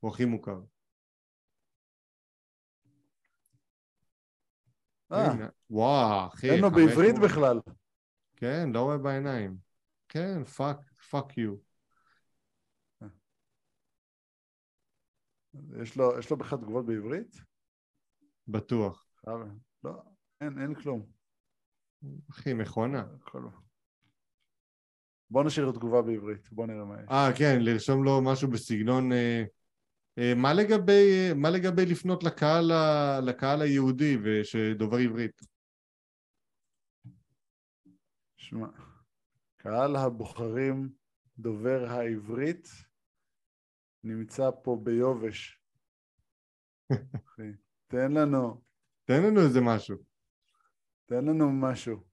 [0.00, 0.60] הוא הכי מוכר.
[5.12, 5.34] אה.
[5.70, 6.50] וואו, אחי.
[6.50, 6.88] אין לו 500.
[6.88, 7.60] בעברית בכלל.
[8.36, 9.56] כן, לא רואה בעיניים.
[10.14, 10.76] כן, fuck,
[11.10, 11.54] fuck you.
[15.82, 17.36] יש לו, יש לו בכלל תגובות בעברית?
[18.48, 19.06] בטוח.
[19.24, 19.38] חייב-
[19.84, 20.02] לא,
[20.40, 21.06] אין, אין כלום.
[22.30, 23.06] אחי, מכונה.
[25.30, 27.08] בוא נשאיר תגובה בעברית, בוא נראה מה יש.
[27.10, 29.12] אה, כן, לרשום לו משהו בסגנון...
[29.12, 29.44] אה,
[30.18, 35.40] אה, מה לגבי, אה, מה לגבי לפנות לקהל, ה- לקהל היהודי ושדובר עברית?
[38.36, 38.66] שמע,
[39.64, 40.92] קהל הבוחרים
[41.38, 42.68] דובר העברית
[44.04, 45.60] נמצא פה ביובש.
[46.92, 47.42] אחי,
[47.86, 48.62] תן לנו,
[49.04, 49.96] תן לנו איזה משהו.
[51.06, 52.04] תן לנו משהו.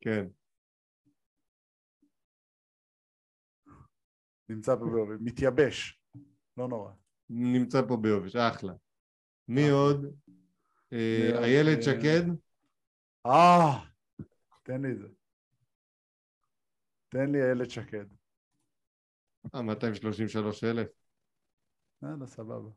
[0.00, 0.26] כן.
[4.48, 5.14] נמצא פה בעובי.
[5.20, 6.02] מתייבש.
[6.56, 6.92] לא נורא.
[7.30, 8.72] נמצא פה ביובש, אחלה.
[9.48, 9.68] מי.
[9.70, 10.04] עוד?
[10.92, 11.42] אה, עוד?
[11.44, 12.22] איילת שקד?
[13.26, 13.86] אה!
[14.62, 15.15] תן לי את זה.
[17.16, 18.04] תן לי איילת שקד.
[19.54, 20.88] אה, 233 אלף.
[22.02, 22.70] יאללה, סבבה.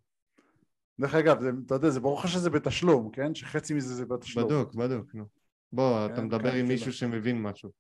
[1.00, 3.36] דרך אגב, זה, אתה יודע, זה ברור לך שזה בתשלום, כן?
[3.36, 4.48] שחצי מזה זה בתשלום.
[4.48, 5.26] בדוק, בדוק, נו.
[5.72, 6.68] בוא, כן, אתה מדבר עם.
[6.68, 7.72] מישהו שמבין משהו.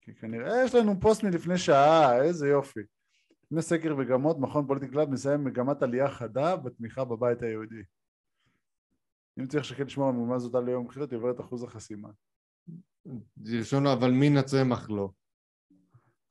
[0.00, 2.80] כי כנראה יש לנו פוסט מלפני שעה, איזה יופי.
[3.44, 7.82] לפני סקר מגמות, מכון פוליטי קלאב מסיים מגמת עלייה חדה בתמיכה בבית היהודי.
[9.40, 12.08] אם צריך שקד לשמור על מגמה זאת ליום הבחירות, היא עוברת אחוז החסימה.
[13.44, 15.10] תרשום לו, אבל מן הצמח לא.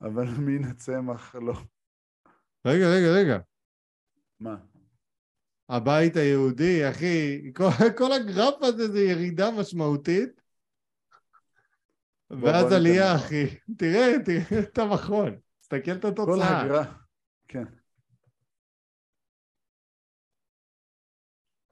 [0.02, 1.54] אבל מן הצמח לא.
[2.66, 3.40] רגע, רגע, רגע.
[4.40, 4.58] מה?
[5.70, 10.42] הבית היהודי, אחי, כל, כל הגרף הזה זה ירידה משמעותית,
[12.30, 13.16] בוא ואז ניתן עלייה.
[13.16, 13.46] אחי.
[13.78, 15.40] תראה, תראה את המכון.
[15.60, 16.62] תסתכל את כל התוצאה.
[16.62, 16.88] הגרף,
[17.48, 17.64] כן.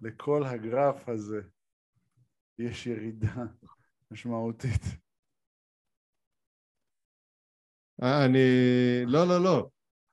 [0.01, 1.41] לכל הגרף הזה
[2.59, 3.43] יש ירידה
[4.11, 5.06] משמעותית.
[8.03, 8.39] אה, אני...
[9.05, 9.69] לא, לא, לא.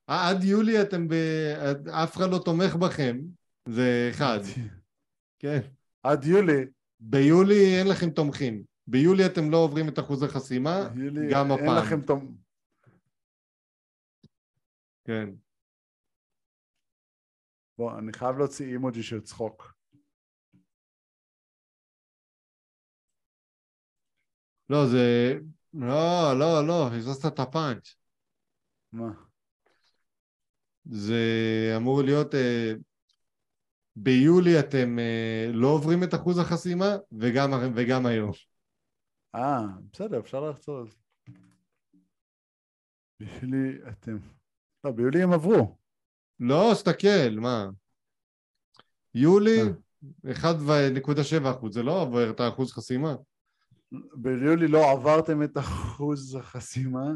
[0.08, 1.14] אה, עד יולי אתם ב...
[1.88, 3.18] אף אחד לא תומך בכם,
[3.68, 4.38] זה אחד,
[5.38, 5.60] כן.
[6.02, 6.64] עד יולי,
[7.00, 8.64] ביולי אין לכם תומכים.
[8.86, 10.88] ביולי אתם לא עוברים את אחוז החסימה,
[11.30, 11.84] גם אין הפעם.
[11.84, 12.36] לכם תום...
[15.04, 15.30] כן.
[17.78, 19.74] בוא, אני חייב להוציא אימוג'י של צחוק.
[24.70, 25.38] לא, זה...
[25.74, 27.94] לא, לא, לא, הזזת את הפאנץ'.
[28.92, 29.12] מה?
[30.84, 32.34] זה אמור להיות...
[32.34, 32.72] אה,
[33.96, 38.30] ביולי אתם אה, לא עוברים את אחוז החסימה, וגם, וגם היום.
[39.34, 39.60] אה,
[39.92, 40.96] בסדר, אפשר לחזור על זה.
[43.20, 44.18] ביולי אתם...
[44.84, 45.76] לא, ביולי הם עברו.
[46.40, 47.68] לא, סתכל, מה?
[49.14, 50.32] יולי, אה.
[50.32, 53.14] 1.7 אחוז, זה לא עובר את האחוז חסימה.
[54.14, 57.06] ביולי לא עברתם את אחוז החסימה.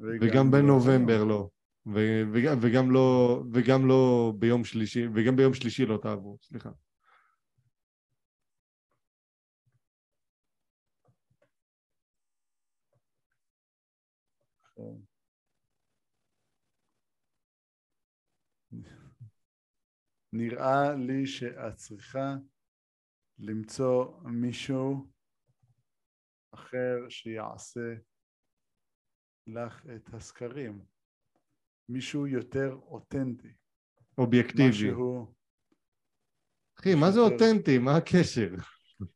[0.00, 1.48] וגם לא- בנובמבר לא.
[1.86, 6.70] ו- וגם, וגם לא, וגם לא ביום שלישי, וגם ביום שלישי לא תעברו, סליחה.
[20.32, 22.34] נראה לי שאת צריכה
[23.40, 25.06] למצוא מישהו
[26.54, 27.94] אחר שיעשה
[29.46, 30.84] לך את הסקרים.
[31.88, 33.52] מישהו יותר אותנטי.
[34.18, 34.68] אובייקטיבי.
[34.68, 35.34] משהו...
[36.78, 37.78] אחי, מה זה אותנטי?
[37.78, 38.54] מה הקשר?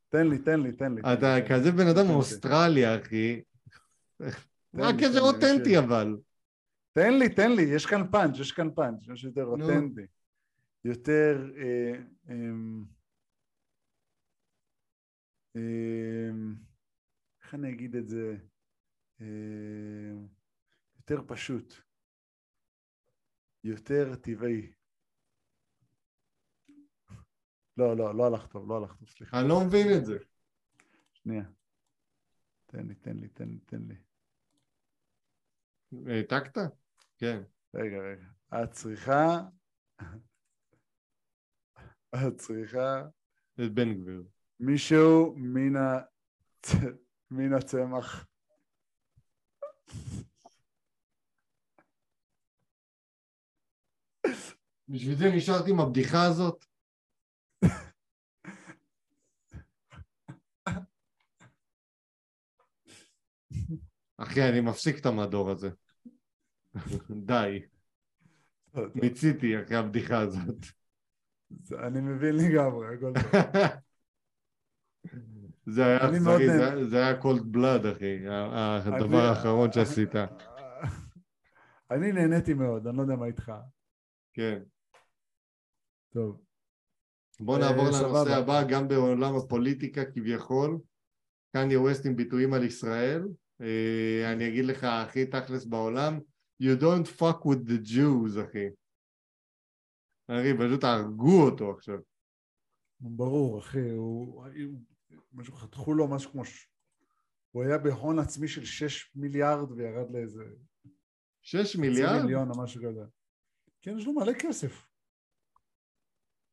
[0.09, 1.01] תן לי, תן לי, תן לי.
[1.01, 1.37] אתה.
[1.49, 2.13] כזה בן אדם אותנטי.
[2.13, 3.43] מאוסטרליה, אחי.
[4.73, 6.17] מה הקשר אותנטי אבל?
[6.93, 9.45] תן לי, תן לי, יש כאן פאנץ', יש כאן פאנץ', משהו יותר.
[9.45, 10.07] אותנטי.
[10.85, 11.51] יותר...
[15.57, 16.55] אמ,
[17.43, 18.37] איך אני אגיד את זה?
[19.21, 20.27] אמ,
[20.97, 21.75] יותר פשוט.
[23.65, 24.73] יותר טבעי.
[27.77, 29.41] לא, לא, לא הלך טוב, לא הלך טוב, סליחה.
[29.41, 30.19] אני לא מבין את זה.
[31.13, 31.45] שנייה.
[32.67, 33.95] תן לי, תן לי, תן לי, תן לי.
[36.07, 36.59] העתקת?
[37.19, 37.43] כן.
[37.75, 38.27] רגע, רגע.
[38.63, 39.41] את צריכה...
[42.15, 43.03] את צריכה
[43.55, 44.25] את בן גביר.
[44.67, 46.01] מישהו מן ה...
[47.31, 48.27] מן הצמח.
[54.89, 56.65] בשביל זה נשארתי עם הבדיחה הזאת?
[64.17, 65.71] אחי, אני מפסיק את המדור הזה.
[67.11, 67.63] די,
[68.95, 70.65] מיציתי אחרי הבדיחה הזאת.
[71.73, 73.43] אני מבין לגמרי, הכל טוב.
[75.67, 76.85] זה היה מאוד אכזרי.
[76.85, 80.11] זה- היה קולד בלאד, אחי, הדבר אני- האחרון שעשית.
[81.91, 83.53] אני נהניתי מאוד, אני לא יודע מה איתך.
[84.33, 84.63] כן.
[86.13, 86.41] טוב.
[87.41, 88.31] בוא אה, נעבור לנושא.
[88.37, 90.79] הבא, גם בעולם הפוליטיקה כביכול.
[91.53, 93.23] קניה ווסט עם ביטויים על ישראל.
[93.61, 96.21] אה, אני אגיד לך, הכי תכלס בעולם,
[96.63, 98.67] you don't fuck with the Jews, אחי.
[100.29, 101.99] אחי, פשוט הרגו אותו עכשיו.
[103.01, 104.45] ברור, אחי, הוא...
[105.35, 106.45] משהו, חתכו לו משהו כמו...
[106.45, 106.69] ש-
[107.51, 110.45] הוא היה בהון עצמי של 6 מיליארד וירד לאיזה...
[111.43, 112.23] שש חצי מיליארד?
[112.23, 113.05] מיליון או משהו כזה.
[113.83, 114.87] כן, יש לו מלא כסף.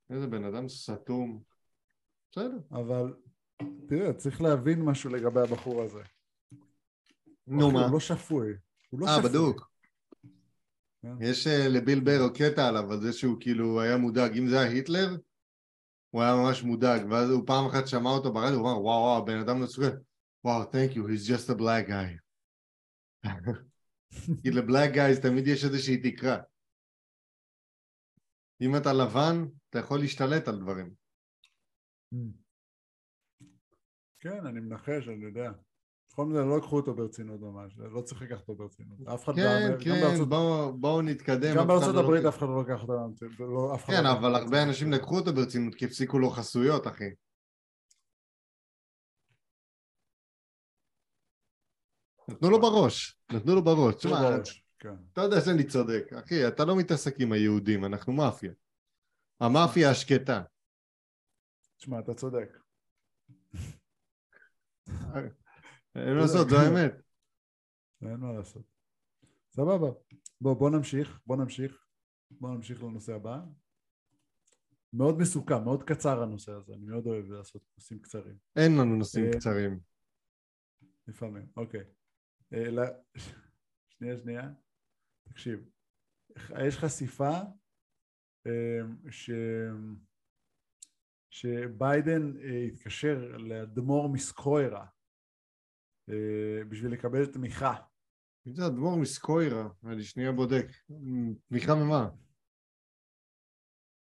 [0.09, 1.43] איזה בן אדם סתום.
[2.31, 2.57] בסדר.
[2.71, 3.13] אבל
[3.87, 6.01] תראה, צריך להבין משהו לגבי הבחור הזה.
[7.47, 7.85] נו מה?
[7.85, 8.53] הוא לא שפוי.
[8.89, 9.29] הוא לא אה, שפוי.
[9.29, 9.71] בדוק.
[11.01, 11.15] כן.
[11.21, 14.37] יש אה, לביל ברו קטע עליו, על זה שהוא כאילו היה מודאג.
[14.37, 15.17] אם זה היה היטלר,
[16.11, 17.01] הוא היה ממש מודאג.
[17.09, 19.93] ואז הוא פעם אחת שמע אותו ברדיו, הוא אמר, וואו, וואו, הבן אדם לא צוחק.
[20.43, 22.11] וואו, thank you, he's just a black guy.
[24.43, 26.37] כי לבלק גייז תמיד יש איזושהי תקרה.
[28.61, 29.35] אם אתה לבן,
[29.69, 30.93] אתה יכול להשתלט על דברים.
[34.19, 35.51] כן, אני מנחש, אני יודע.
[36.11, 39.07] בכל מקרה, לא לקחו אותו ברצינות ממש, לא צריך לקחת אותו ברצינות.
[39.07, 40.29] אף אחד כן, גם כן, בארצות-
[40.79, 41.55] בואו נתקדם.
[41.57, 43.39] גם בארצות לא הברית אף אחד לא לקח אותה ברצינות.
[43.39, 44.63] לא- כן, לא אבל הרבה.
[44.63, 47.09] אנשים לקחו אותו ברצינות כי הפסיקו לו חסויות, אחי.
[52.29, 53.93] נתנו לו בראש, נתנו לו בראש.
[53.93, 54.37] לא תשמע,
[54.79, 54.95] כן.
[55.13, 56.03] אתה יודע שאני צודק.
[56.13, 58.51] אחי, אתה לא מתעסק עם היהודים, אנחנו מאפיה.
[59.39, 60.41] המאפיה השקטה.
[61.77, 62.57] תשמע, אתה צודק.
[65.95, 66.93] אין מה לעשות, זו האמת.
[68.09, 68.65] אין מה לעשות.
[69.51, 69.87] סבבה.
[70.41, 71.85] בוא, בוא נמשיך, בוא נמשיך.
[72.31, 73.39] בוא נמשיך לנושא הבא.
[74.93, 78.35] מאוד מסוכם, מאוד קצר הנושא הזה, אני מאוד אוהב לעשות נושאים קצרים.
[78.55, 79.79] אין לנו נושאים אה, קצרים.
[81.07, 81.83] לפעמים, אוקיי.
[82.53, 83.01] אה, ל-
[83.89, 84.49] שנייה, שנייה.
[85.23, 85.69] תקשיב,
[86.67, 87.33] יש חשיפה
[88.47, 89.31] אה, ש...
[91.29, 94.85] שביידן אה, התקשר לאדמו"ר מסקוירה אה,
[96.69, 97.73] בשביל לקבל תמיכה.
[98.45, 100.65] זה אדמו"ר מסקוירה, אני שנייה בודק.
[101.47, 102.09] תמיכה ממה?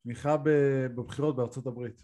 [0.03, 0.29] תמיכה
[0.95, 2.01] בבחירות בארצות הברית.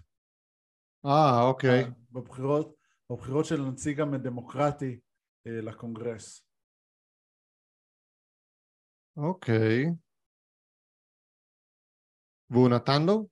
[1.06, 1.84] אה, אוקיי.
[2.12, 2.76] בבחירות,
[3.12, 5.00] בבחירות של הנציג הדמוקרטי
[5.48, 6.46] אה, לקונגרס.
[9.18, 9.86] אוקיי.
[12.50, 13.28] והוא נתן לו?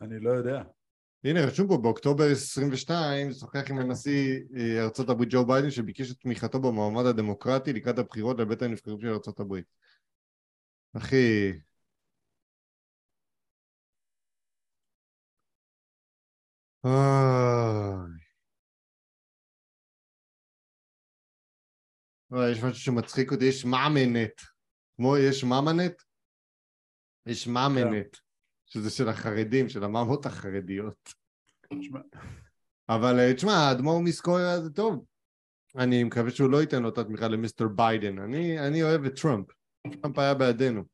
[0.00, 0.81] אני לא יודע.
[1.24, 6.16] הנה, רשום פה באוקטובר 22, שוחח עם הנשיא אה, ארצות הברית ג'ו ביידן שביקש את
[6.20, 9.64] תמיכתו במועמד הדמוקרטי לקראת הבחירות לבית הנבחרים של ארצות הברית.
[10.96, 11.52] אחי...
[16.84, 18.22] אוי.
[22.52, 24.40] יש משהו שמצחיק אותי, יש מאמנט.
[24.96, 26.02] כמו יש ממנט?
[27.26, 28.16] יש מאמנט,
[28.72, 31.12] שזה של החרדים, של המאמות החרדיות.
[32.88, 35.04] אבל אה, תשמע, האדמו"ר מסקויה זה טוב.
[35.76, 38.18] אני מקווה שהוא לא ייתן לו את התמיכה למיסטר ביידן.
[38.18, 39.46] אני, אני אוהב את טראמפ.
[40.00, 40.84] טראמפ היה בעדינו.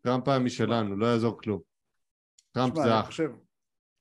[0.00, 1.60] טראמפ היה משלנו, לא יעזור כלום.
[2.52, 3.08] טראמפ זה אח.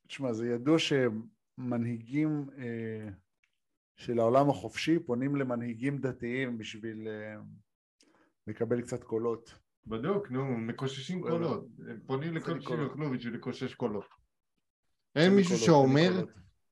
[0.08, 3.10] תשמע, זה ידוע שמנהיגים אה,
[3.95, 7.36] של העולם החופשי פונים למנהיגים דתיים בשביל אה,
[8.47, 9.62] לקבל קצת קולות.
[9.88, 11.22] בדיוק, נו, מקוששים.
[11.22, 11.65] קולות.
[11.89, 12.62] הם פונים לכל.
[12.62, 14.06] שיוכלו בשביל לקושש קולות.
[15.15, 16.26] אין מישהו שאומר.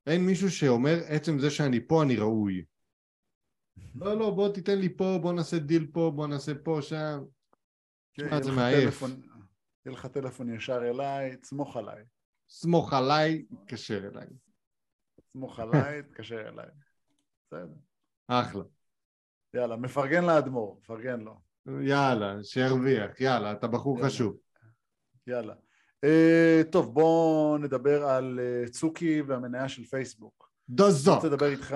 [0.07, 2.65] אין מישהו שאומר, עצם זה שאני פה אני ראוי.
[3.95, 7.23] לא, לא, בוא תיתן לי פה, בוא נעשה דיל פה, בוא נעשה פה, שם.
[8.13, 9.01] כן, תשמע, יהיה זה מעייף.
[9.85, 12.03] יהיה לך טלפון ישר אליי, תסמוך עליי.
[12.49, 14.27] סמוך עליי, תתקשר אליי.
[15.15, 16.69] תסמוך עליי, תתקשר אליי.
[17.47, 17.73] בסדר.
[18.27, 18.63] אחלה.
[19.53, 21.50] יאללה, מפרגן לאדמו"ר, מפרגן לו.
[21.67, 24.09] יאללה, שירוויח, יאללה, אתה בחור יאללה.
[24.09, 24.37] חשוב.
[25.27, 25.53] יאללה.
[26.05, 30.51] Uh, טוב, בואו נדבר על uh, צוקי והמניה של פייסבוק.
[30.69, 31.15] אני דוזו.
[31.15, 31.75] רוצה לדבר איתך.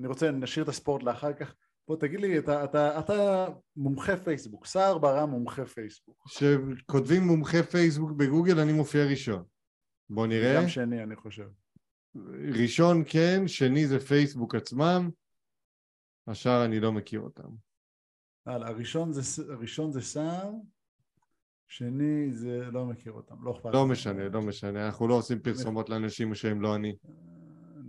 [0.00, 1.54] אני רוצה, נשאיר את הספורט לאחר כך.
[1.88, 6.24] בוא תגיד לי, אתה, אתה, אתה מומחה פייסבוק, סער ברם מומחה פייסבוק.
[6.28, 9.44] כשכותבים מומחה פייסבוק בגוגל, אני מופיע ראשון.
[10.10, 10.62] בוא נראה.
[10.62, 11.48] גם שני, אני חושב.
[12.60, 15.10] ראשון כן, שני זה פייסבוק עצמם,
[16.26, 17.48] השאר אני לא מכיר אותם.
[18.46, 20.50] הלאה, הראשון זה, הראשון זה סער,
[21.68, 23.92] שני זה, לא מכיר אותם, לא אכפת לא לי.
[23.92, 26.96] משנה, לא משנה, אנחנו לא עושים פרסומות לאנשים שהם לא אני.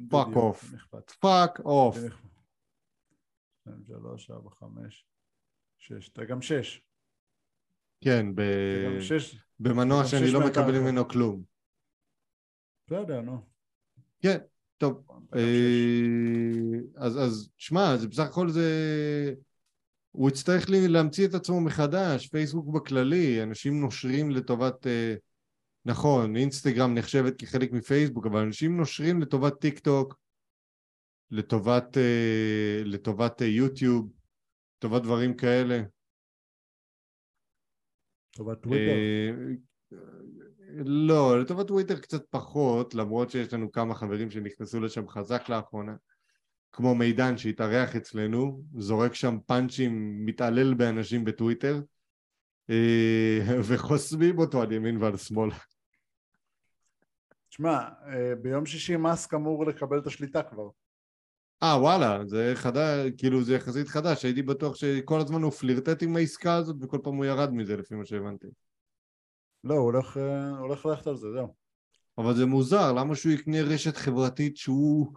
[0.10, 0.74] Fuck off.
[0.74, 1.12] אכפת.
[3.62, 5.06] שתיים, שלוש, ארבע, חמש,
[5.78, 6.10] שש.
[6.10, 6.82] אתה גם שש.
[8.02, 8.42] כן, ב...
[8.86, 9.38] גם שש.
[9.60, 10.80] במנוע שאני לא מקבל.
[10.80, 11.44] ממנו כלום.
[12.88, 13.42] בסדר, נו.
[14.22, 14.38] כן,
[14.78, 15.08] טוב.
[15.36, 15.42] אה,
[16.98, 18.70] אז, אז, שמע, בסך הכל זה...
[20.16, 24.88] הוא יצטרך להמציא את עצמו מחדש, פייסבוק בכללי, אנשים נושרים לטובת...
[24.88, 25.16] אה,
[25.86, 30.16] נכון, אינסטגרם נחשבת כחלק מפייסבוק, אבל אנשים נושרים לטובת טיק טוק,
[31.32, 34.12] לטובת, אה, לטובת אה, יוטיוב,
[34.78, 35.82] לטובת דברים כאלה.
[38.32, 38.94] טובת טוויטר.
[40.86, 45.96] לא, לטובת טוויטר קצת פחות, למרות שיש לנו כמה חברים שנכנסו לשם חזק לאחרונה,
[46.76, 51.82] כמו מידן שהתארח אצלנו, זורק שם פאנצ'ים, מתעלל באנשים בטוויטר,
[52.70, 55.50] אה, וחוסמים אותו על ימין ועל שמאל.
[57.50, 60.70] תשמע, אה, ביום שישי מאסק אמור לקבל את השליטה כבר.
[61.64, 66.16] אה, וואלה, זה חדש, כאילו זה יחסית חדש, הייתי בטוח שכל הזמן הוא פלירטט עם
[66.16, 68.48] העסקה הזאת וכל פעם הוא ירד מזה לפי מה שהבנתי.
[69.64, 71.56] לא, הוא הולך, אה, הולך ללכת על זה, זהו.
[72.18, 75.14] אבל זה מוזר, למה שהוא יקנה רשת חברתית שהוא...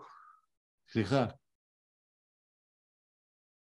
[0.92, 1.26] סליחה.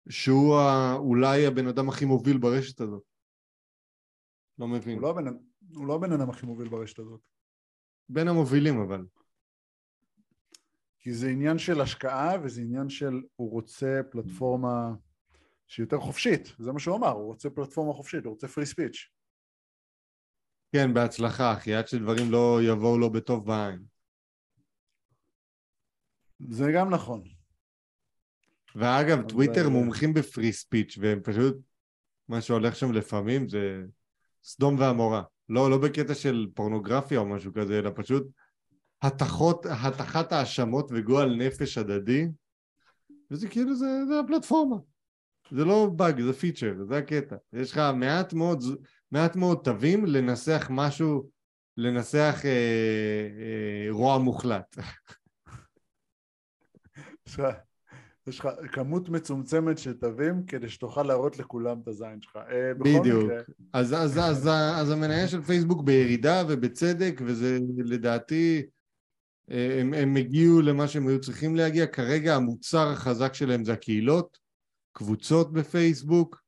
[0.10, 0.94] שהוא ה...
[0.98, 3.04] אולי הבן אדם הכי מוביל ברשת הזאת.
[4.58, 4.94] לא מבין.
[4.94, 5.26] הוא לא הבן,
[5.76, 7.22] הוא לא הבן אדם הכי מוביל ברשת הזאת.
[8.10, 9.06] בין המובילים אבל.
[11.00, 14.94] כי זה עניין של השקעה וזה עניין של הוא רוצה פלטפורמה
[15.68, 19.10] שהיא יותר חופשית, זה מה שהוא אמר, הוא רוצה פלטפורמה חופשית, הוא רוצה פרי ספיץ'.
[20.76, 23.84] כן, בהצלחה, אחי, עד שדברים לא יבואו לו בטוב בעין.
[26.50, 27.24] זה גם נכון.
[28.76, 31.58] ואגב, אבל- טוויטר מומחים בפרי ספיץ', והם פשוט,
[32.28, 33.84] מה שהולך שם לפעמים זה
[34.44, 35.24] סדום ועמורה.
[35.50, 38.28] לא, לא בקטע של פורנוגרפיה או משהו כזה, אלא פשוט
[39.02, 42.28] התחות, הטחת האשמות וגועל נפש הדדי,
[43.32, 44.76] וזה כאילו, זה, זה הפלטפורמה.
[45.52, 47.36] זה לא באג, זה פיצ'ר, זה הקטע.
[47.54, 48.64] יש לך מעט מאוד,
[49.12, 51.30] מעט מאוד תווים לנסח משהו,
[51.78, 52.50] לנסח אה,
[53.40, 54.76] אה, רוע מוחלט.
[58.28, 62.36] יש לך- כמות מצומצמת של תווים כדי שתוכל להראות לכולם את הזין שלך.
[62.36, 63.24] אה, בדיוק.
[63.24, 63.42] מקרה,
[63.74, 64.48] אז, אז, אז,
[64.82, 68.66] אז המניה של פייסבוק בירידה ובצדק, וזה לדעתי,
[69.52, 71.88] אה, הם, הם הגיעו למה שהם היו צריכים להגיע.
[71.88, 74.38] כרגע המוצר החזק שלהם זה הקהילות,
[74.94, 76.42] קבוצות בפייסבוק,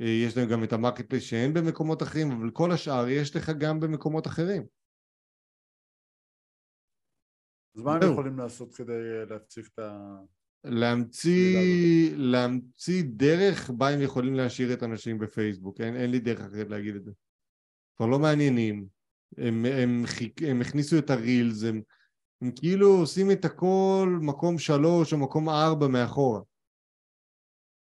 [0.00, 3.50] אה, יש להם גם את ה Marketplace שאין במקומות אחרים, אבל כל השאר יש לך
[3.60, 4.66] גם במקומות אחרים.
[7.76, 8.12] אז מה הם.
[8.12, 10.18] יכולים לעשות כדי להציף את ה...
[10.64, 16.70] להמציא, להמציא דרך בה הם יכולים להשאיר את האנשים בפייסבוק, אין, אין לי דרך אחרת
[16.70, 17.10] להגיד את זה.
[17.96, 18.86] כבר לא מעניינים,
[19.36, 21.82] הם, הם, חיק, הם הכניסו את ה reels, הם,
[22.42, 26.40] הם כאילו עושים את הכל מקום שלוש או מקום ארבע מאחורה.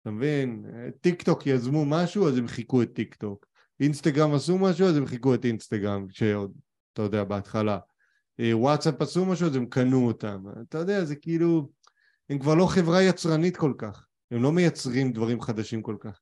[0.01, 0.65] אתה מבין?
[1.01, 3.45] טיק טוק יזמו משהו אז הם חיקו את טיק טוק.
[3.79, 6.53] אינסטגרם עשו משהו אז הם חיקו את אינסטגרם, שעוד,
[6.93, 7.79] אתה יודע, בהתחלה.
[8.39, 10.43] אה, וואטסאפ עשו משהו אז הם קנו אותם.
[10.69, 11.69] אתה יודע, זה כאילו...
[12.29, 16.21] הם כבר לא חברה יצרנית כל כך, הם לא מייצרים דברים חדשים כל כך.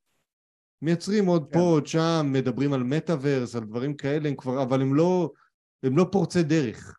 [0.81, 1.53] מייצרים עוד כן.
[1.53, 5.31] פה, עוד שם, מדברים על מטאוורס, על דברים כאלה, הם כבר, אבל הם לא,
[5.83, 6.97] הם לא פורצי דרך.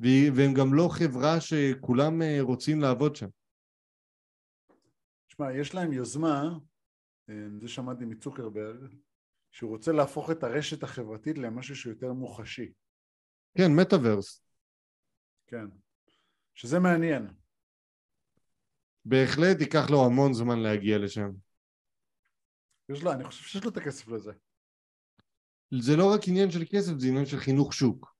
[0.00, 3.28] והם גם לא חברה שכולם אה, רוצים לעבוד שם.
[5.28, 6.42] תשמע, יש להם יוזמה,
[7.28, 8.94] אה, זה שמעתי מצוקרברג,
[9.50, 12.72] שהוא רוצה להפוך את הרשת החברתית למשהו שהוא יותר מוחשי.
[13.58, 14.42] כן, מטאוורס.
[15.46, 15.66] כן.
[16.54, 17.26] שזה מעניין.
[19.08, 21.30] בהחלט ייקח לו המון זמן להגיע לשם.
[22.88, 24.32] יש לו, אני חושב שיש לו את הכסף לזה.
[25.80, 28.14] זה לא רק עניין של כסף, זה עניין של חינוך שוק.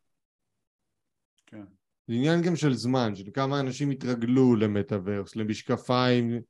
[1.46, 1.64] כן.
[2.08, 6.40] זה עניין גם של זמן, של כמה אנשים התרגלו למטאוורס, למשקפיים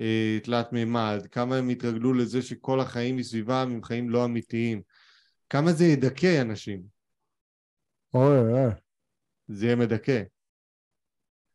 [0.00, 4.82] אה, תלת מימד, כמה הם התרגלו לזה שכל החיים מסביבם הם חיים לא אמיתיים,
[5.48, 6.82] כמה זה ידכא אנשים,
[8.14, 8.72] אוי אוי.
[9.48, 10.22] זה יהיה מדכא.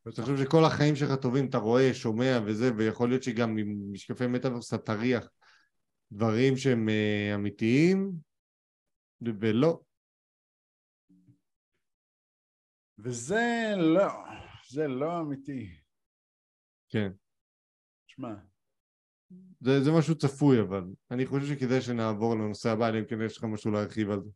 [0.08, 4.26] אתה חושב שכל החיים שלך טובים, אתה רואה, שומע וזה, ויכול להיות שגם עם משקפי
[4.26, 5.28] מטאוורס אתה תריח
[6.12, 8.12] דברים שהם אה, אמיתיים,
[9.40, 9.80] ולא.
[12.98, 14.08] וזה לא,
[14.70, 15.68] זה לא אמיתי.
[16.88, 17.12] כן.
[18.06, 18.34] שמע,
[19.60, 20.84] זה, זה משהו צפוי אבל.
[21.10, 24.30] אני חושב שכדאי שנעבור לנושא הבא, אלא אם כן יש לך משהו להרחיב על זה.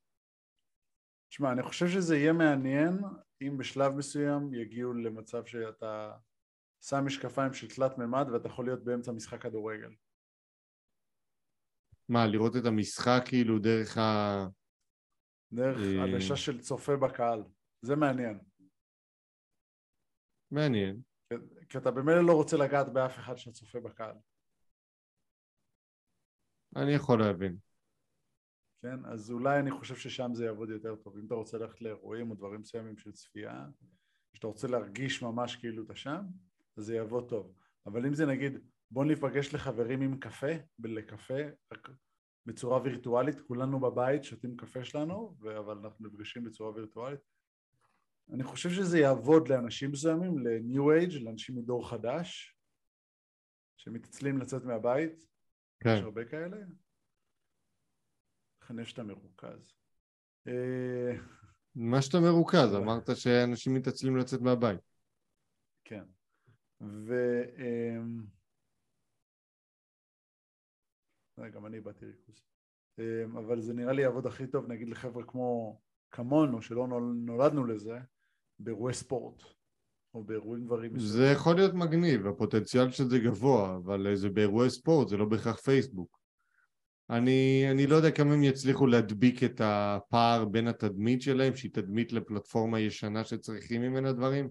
[1.29, 2.99] תשמע, אני חושב שזה יהיה מעניין
[3.43, 6.17] אם בשלב מסוים יגיעו למצב שאתה
[6.81, 9.95] שם משקפיים של תלת מימד ואתה יכול להיות באמצע משחק כדורגל.
[12.09, 14.47] מה, לראות את המשחק כאילו דרך ה...
[15.53, 16.05] דרך אה.
[16.05, 17.43] עדשה של צופה בקהל.
[17.83, 18.39] זה מעניין.
[20.51, 21.01] מעניין.
[21.69, 24.15] כי אתה במילא לא רוצה לגעת באף אחד שצופה בקהל.
[26.77, 27.57] אני יכול להבין.
[28.83, 29.05] כן?
[29.05, 31.17] אז אולי אני חושב ששם זה יעבוד יותר טוב.
[31.19, 33.67] אם אתה רוצה ללכת לאירועים או דברים מסוימים של צפייה,
[34.35, 36.25] שאתה רוצה להרגיש ממש כאילו אתה שם,
[36.77, 37.55] אז זה יעבוד טוב.
[37.87, 38.59] אבל אם זה נגיד,
[38.91, 41.35] בוא ניפגש לחברים עם קפה, לקפה,
[42.47, 47.21] בצורה וירטואלית, כולנו בבית שותים קפה שלנו, אבל אנחנו נפגשים בצורה וירטואלית,
[48.33, 52.57] אני חושב שזה יעבוד לאנשים מסוימים, ל-new age, לאנשים מדור חדש,
[53.77, 55.27] שמתעצלים לצאת מהבית, יש
[55.81, 56.03] כן.
[56.03, 56.57] הרבה כאלה.
[58.71, 59.75] לכן יש את המרוכז.
[60.49, 61.13] אה,
[61.75, 64.81] מה שאתה מרוכז, אמרת שאנשים מתעצלים לצאת מהבית.
[65.85, 66.05] כן.
[66.81, 67.15] ו...
[67.59, 68.23] אמ,
[71.39, 72.43] אה, גם אני איבדתי ריכוז.
[72.99, 77.65] אמ, אבל זה נראה לי יעבוד הכי טוב, נגיד לחבר'ה כמו כמונו, שלא נול- נולדנו
[77.65, 77.99] לזה,
[78.59, 79.43] באירועי ספורט,
[80.15, 85.09] או באירועים דברים זה יכול להיות מגניב, הפוטנציאל של זה גבוה, אבל זה באירועי ספורט,
[85.09, 86.20] זה לא בהכרח פייסבוק.
[87.11, 92.13] אני, אני לא יודע כמה הם יצליחו להדביק את הפער בין התדמית שלהם, שהיא תדמית
[92.13, 94.51] לפלטפורמה ישנה שצריכים ממנה דברים,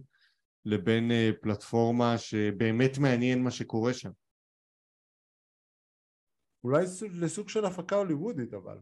[0.65, 4.09] לבין uh, פלטפורמה שבאמת מעניין מה שקורה שם.
[6.63, 8.77] אולי לסוג של הפקה הוליוודית אבל.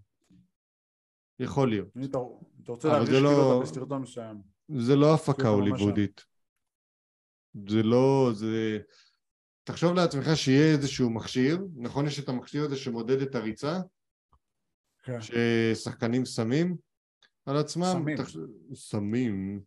[1.40, 1.88] יכול להיות.
[1.98, 2.18] אם אתה,
[2.64, 4.42] אתה רוצה להרגיש כאילו לא, אתה בסרטון מסוים.
[4.68, 6.26] זה לא הפקה הוליוודית.
[7.68, 8.80] זה לא, זה...
[9.68, 13.80] תחשוב לעצמך שיהיה איזשהו מכשיר, נכון יש את המכשיר הזה שמודד את הריצה,
[15.04, 15.18] כן.
[15.22, 16.76] ששחקנים שמים
[17.46, 18.18] על עצמם, שמים.
[18.18, 18.38] תחש...
[18.74, 19.62] שמים.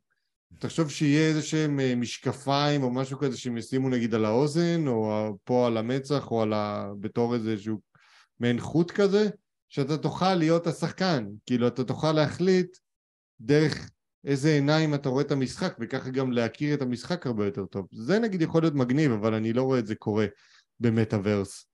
[0.58, 5.30] תחשוב שיהיה איזה שהם אה, משקפיים או משהו כזה שהם ישימו נגיד על האוזן, או
[5.44, 6.90] פה על המצח, או על ה...
[7.00, 7.80] בתור איזשהו
[8.40, 9.28] מעין חוט כזה,
[9.68, 12.76] שאתה תוכל להיות השחקן, כאילו אתה תוכל להחליט
[13.40, 13.90] דרך
[14.24, 17.86] איזה עיניים אתה רואה את המשחק, וככה גם להכיר את המשחק הרבה יותר טוב.
[17.92, 20.26] זה נגיד יכול להיות מגניב, אבל אני לא רואה את זה קורה
[20.80, 21.66] במטאוורס.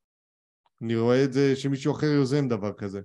[0.83, 3.01] אני רואה את זה שמישהו אחר יוזם דבר כזה.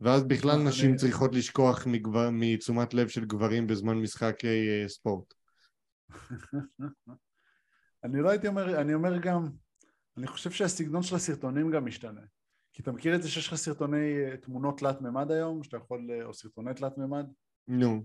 [0.00, 0.98] ואז בכלל נשים אני...
[0.98, 2.28] צריכות לשכוח מגבר...
[2.32, 5.34] מתשומת לב של גברים בזמן משחקי uh, ספורט.
[8.04, 9.48] אני לא הייתי אומר, אני אומר גם,
[10.16, 12.20] אני חושב שהסגנון של הסרטונים גם משתנה.
[12.78, 16.10] כי אתה מכיר את זה שיש לך סרטוני אה, תמונות תלת מימד היום, שאתה יכול,
[16.10, 17.26] אה, או סרטוני תלת מימד?
[17.68, 18.04] נו.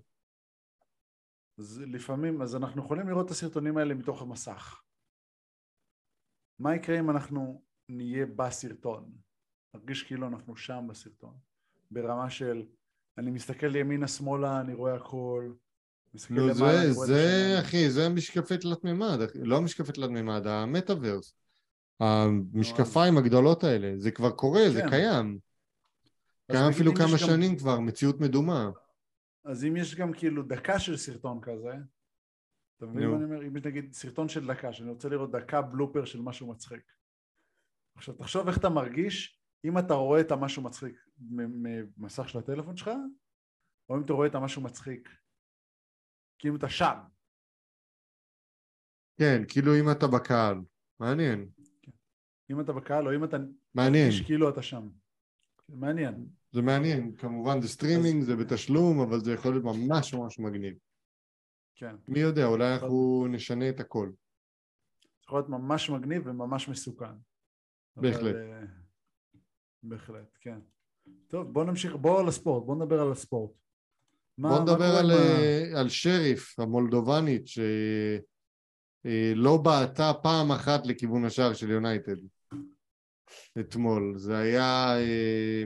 [1.58, 4.82] אז לפעמים, אז אנחנו יכולים לראות את הסרטונים האלה מתוך המסך.
[6.60, 9.12] מה יקרה אם אנחנו נהיה בסרטון?
[9.74, 11.38] נרגיש כאילו אנחנו שם בסרטון.
[11.92, 12.66] ברמה של,
[13.18, 15.54] אני מסתכל ימינה שמאלה, אני רואה הכל.
[16.30, 21.43] נו, זה, זה, אחי, זה משקפי תלת מימד, לא משקפי תלת מימד, המטאוורס.
[22.00, 24.72] המשקפיים הגדולות האלה, זה כבר קורה, כן.
[24.74, 25.40] זה קיים.
[26.52, 27.58] קיים אפילו כמה שנים גם...
[27.58, 28.70] כבר, מציאות מדומה.
[29.46, 31.74] אז אם יש גם כאילו דקה של סרטון כזה,
[32.78, 33.48] אתה מבין מה אני אומר?
[33.48, 36.92] אם יש נגיד סרטון של דקה, שאני רוצה לראות דקה בלופר של משהו מצחיק.
[37.96, 40.96] עכשיו תחשוב איך אתה מרגיש אם אתה רואה את המשהו מצחיק
[41.98, 42.92] ממסך של הטלפון שלך,
[43.90, 45.10] או אם אתה רואה את המשהו מצחיק.
[46.40, 46.98] כאילו אתה שם.
[49.18, 50.58] כן, כאילו אם אתה בקהל.
[51.00, 51.50] מעניין.
[52.52, 53.38] אם אתה בקהל או אם אתה...
[53.76, 54.06] מעניין.
[54.06, 54.90] מרגיש כאילו אתה שם.
[55.70, 56.26] מעניין.
[56.52, 58.28] זה מעניין, כמובן זה סטרימינג, אז...
[58.28, 60.74] זה בתשלום, אבל זה יכול להיות ממש ממש מגניב.
[61.76, 61.96] כן.
[62.08, 64.12] מי יודע, אולי אנחנו נשנה את הכל.
[64.12, 67.16] זה יכול להיות ממש מגניב וממש מסוכן.
[67.98, 68.36] בהחלט.
[68.36, 68.68] אבל, uh,
[69.84, 70.60] בהחלט, כן.
[71.28, 73.52] טוב, בוא נמשיך, בוא לספורט, בוא נדבר על הספורט.
[74.38, 75.14] בוא נדבר על, מה...
[75.14, 77.60] אה, על שריף המולדובנית, ש...
[79.06, 82.16] אה, לא בעטה פעם אחת לכיוון השער של יונייטד
[83.60, 85.64] אתמול, זה היה אה,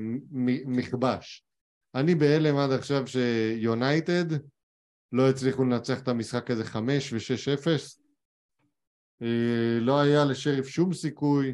[0.65, 1.45] מכבש.
[1.95, 4.25] אני בהלם עד עכשיו שיונייטד
[5.11, 8.01] לא הצליחו לנצח את המשחק הזה חמש ושש אפס
[9.21, 11.53] אה, לא היה לשריף שום סיכוי,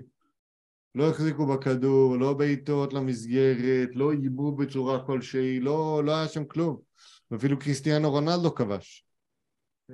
[0.96, 6.80] לא החזיקו בכדור, לא בעיטות למסגרת, לא איימו בצורה כלשהי, לא, לא היה שם כלום.
[7.36, 9.06] אפילו קריסטיאנו רונלדו כבש.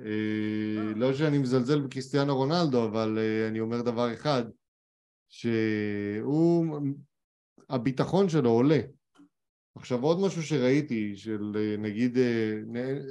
[0.04, 4.44] אה, לא שאני מזלזל בקריסטיאנו רונלדו, אבל אה, אני אומר דבר אחד,
[5.28, 6.76] שהוא,
[7.68, 8.80] הביטחון שלו עולה.
[9.74, 12.18] עכשיו עוד משהו שראיתי, של אה, נגיד,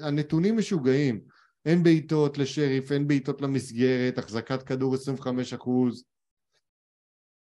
[0.01, 1.21] הנתונים משוגעים,
[1.65, 6.03] אין בעיטות לשריף, אין בעיטות למסגרת, החזקת כדור 25 אחוז,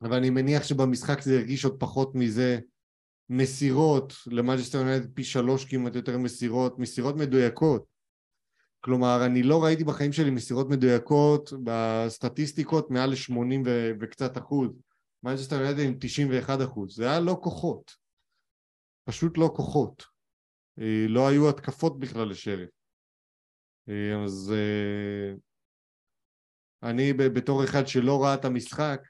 [0.01, 2.59] אבל אני מניח שבמשחק זה הרגיש עוד פחות מזה.
[3.29, 7.98] מסירות, למנצ'סטר יונייטד פי שלוש כמעט יותר מסירות, מסירות מדויקות.
[8.81, 14.69] כלומר, אני לא ראיתי בחיים שלי מסירות מדויקות בסטטיסטיקות מעל ל-80 ו- וקצת אחוז.
[15.23, 16.95] מנצ'סטר יונייטד עם 91 אחוז.
[16.95, 17.91] זה היה לא כוחות.
[19.03, 20.03] פשוט לא כוחות.
[20.79, 22.69] אה, לא היו התקפות בכלל לשריף.
[23.89, 25.33] אה, אז אה,
[26.83, 29.01] אני בתור אחד שלא ראה את המשחק,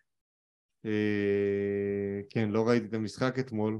[2.30, 3.80] כן, לא ראיתי את המשחק אתמול,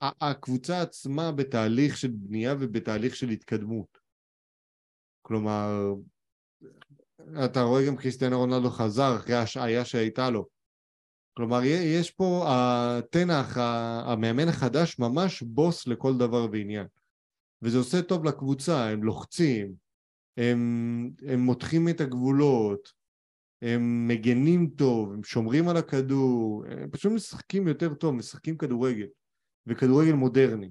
[0.00, 3.98] הקבוצה עצמה בתהליך של בנייה ובתהליך של התקדמות.
[5.22, 5.94] כלומר,
[7.44, 10.46] אתה רואה גם קריסטיאנו רונלדו חזר אחרי ההשעיה שהייתה לו.
[11.36, 13.56] כלומר, יש פה, התנח,
[14.06, 16.86] המאמן החדש, ממש בוס לכל דבר ועניין.
[17.62, 19.74] וזה עושה טוב לקבוצה, הם לוחצים,
[20.36, 22.92] הם, הם מותחים את הגבולות,
[23.62, 29.06] הם מגנים טוב, הם שומרים על הכדור, הם פשוט משחקים יותר טוב, משחקים כדורגל.
[29.66, 30.70] וכדורגל מודרני.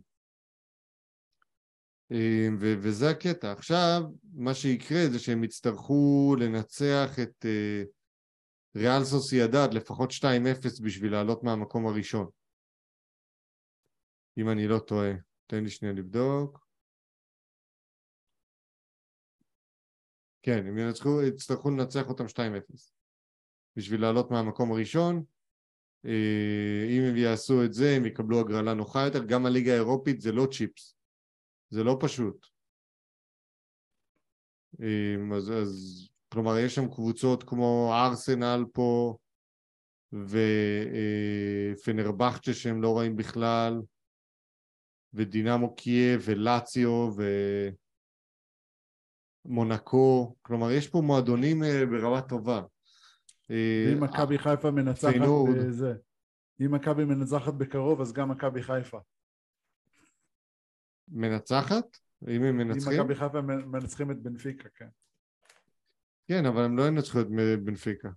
[2.11, 3.51] אמ, ו- וזה הקטע.
[3.51, 4.01] עכשיו,
[4.33, 7.87] מה שיקרה זה שהם יצטרכו לנצח את uh,
[8.75, 12.29] ריאל סוסיידד לפחות 2-0 בשביל לעלות מהמקום הראשון.
[14.37, 15.11] אם אני לא טועה.
[15.47, 16.69] תן לי שנייה לבדוק.
[20.41, 20.77] כן, הם
[21.27, 22.91] יצטרכו לנצח אותם 2-0
[23.75, 25.23] בשביל לעלות מהמקום הראשון.
[26.05, 29.25] אה, אם הם יעשו את זה, הם יקבלו הגרלה נוחה יותר.
[29.25, 30.95] גם הליגה האירופית זה לא צ'יפס,
[31.69, 32.45] זה לא פשוט.
[34.81, 39.17] אה, אז, אז כלומר, יש שם קבוצות כמו ארסנל פה,
[41.77, 43.81] ופנרבכצ'ה שהם לא רואים בכלל,
[45.13, 47.09] ודינמו קייב, ולציו,
[49.45, 52.61] ומונקו, כלומר יש פה מועדונים אה, ברמה טובה.
[53.49, 55.13] ואם אה, מכבי חיפה מנצחת.
[55.57, 55.93] בזה,
[56.61, 58.99] אם מכבי מנצחת בקרוב אז גם מכבי חיפה.
[61.07, 61.97] מנצחת?
[62.27, 62.99] אם הם אם מנצחים?
[62.99, 64.89] מכבי חיפה מנצחים את בנפיקה, כן.
[66.27, 67.27] כן, אבל הם לא ינצחו את
[67.63, 68.09] בנפיקה.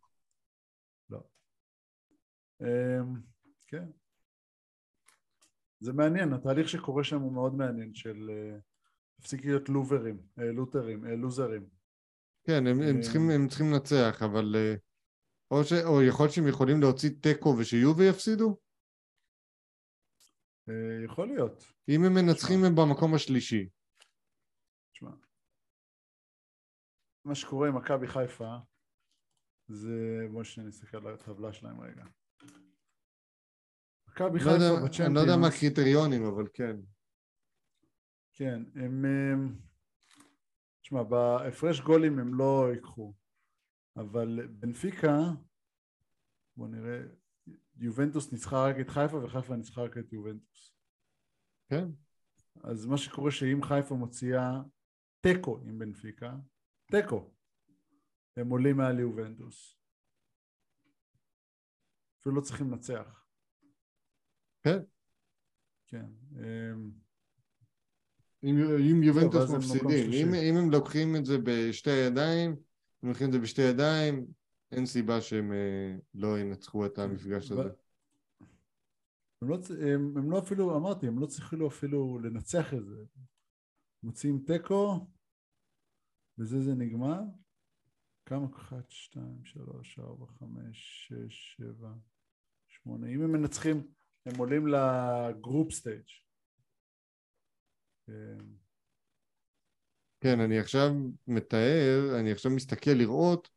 [2.63, 3.15] אמ,
[3.67, 3.85] כן.
[5.81, 8.59] זה מעניין, התהליך שקורה שם הוא מאוד מעניין של אה,
[9.21, 11.67] תפסיק להיות לוברים, אה, לוטרים, אה, לוזרים.
[12.45, 14.57] כן, הם, הם, אה, צריכים, הם צריכים לנצח, אבל...
[15.53, 15.73] אה, או, ש...
[15.73, 18.59] או יכול להיות שהם יכולים להוציא תיקו ושיובי יפסידו?
[20.69, 21.65] אה, יכול להיות.
[21.89, 23.69] אם הם מנצחים הם במקום השלישי.
[24.93, 25.11] תשמע,
[27.25, 28.57] מה שקורה עם מכבי חיפה
[29.69, 32.05] זה, בוא שנסתכל על הטבלה שלהם רגע.
[34.09, 36.77] מכבי לא חיפה אני לא יודע מה בצ'מפיונס, הקריטריונים, אבל כן.
[38.33, 39.05] כן, הם...
[39.05, 39.59] הם-
[40.83, 43.15] תשמע, בהפרש גולים הם לא ייקחו,
[43.97, 45.19] אבל בנפיקה,
[46.57, 47.03] בוא נראה,
[47.77, 50.75] יובנטוס ניצחה רק את חיפה וחיפה ניצחה רק את יובנטוס.
[51.69, 51.89] כן.
[52.65, 54.63] אז מה שקורה שאם חיפה מוציאה
[55.21, 56.37] תיקו עם בנפיקה,
[56.87, 57.31] תיקו,
[58.37, 59.79] הם עולים מעל יובנטוס.
[62.21, 63.27] אפילו לא צריכים לנצח.
[64.63, 64.79] כן.
[65.87, 66.07] כן.
[66.37, 66.91] אמ,
[68.45, 68.57] אם,
[68.91, 70.11] אם יובנטוס מפסידים.
[70.13, 72.57] אם, אם הם לוקחים את זה בשתי ידיים,
[73.05, 74.27] אם לוקחים את זה בשתי ידיים,
[74.73, 77.63] אין סיבה שהם אה, לא ינצחו את המפגש הזה.
[79.43, 82.97] הם לא, הם, הם לא אפילו, אמרתי, הם לא צריכים אפילו לנצח את זה.
[84.03, 85.07] מוציאים תיקו,
[86.39, 87.21] בזה זה נגמר.
[88.27, 88.47] כמה?
[88.57, 91.93] אחת, שתיים, שלוש, ארבע, חמש, שש, שבע,
[92.69, 93.09] שמונה.
[93.09, 93.87] אם הם מנצחים,
[94.27, 96.09] הם עולים ל group stage.
[100.23, 100.95] כן, אני עכשיו
[101.27, 103.49] מתאר, אני עכשיו מסתכל לראות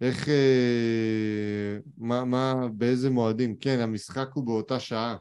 [0.00, 3.56] איך, אה, מה, מה, באיזה מועדים.
[3.56, 5.16] כן, המשחק הוא באותה שעה.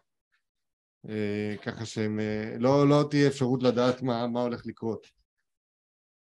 [1.10, 5.08] אה, ככה שהם, אה, לא, לא תהיה אפשרות לדעת מה, מה הולך לקרות.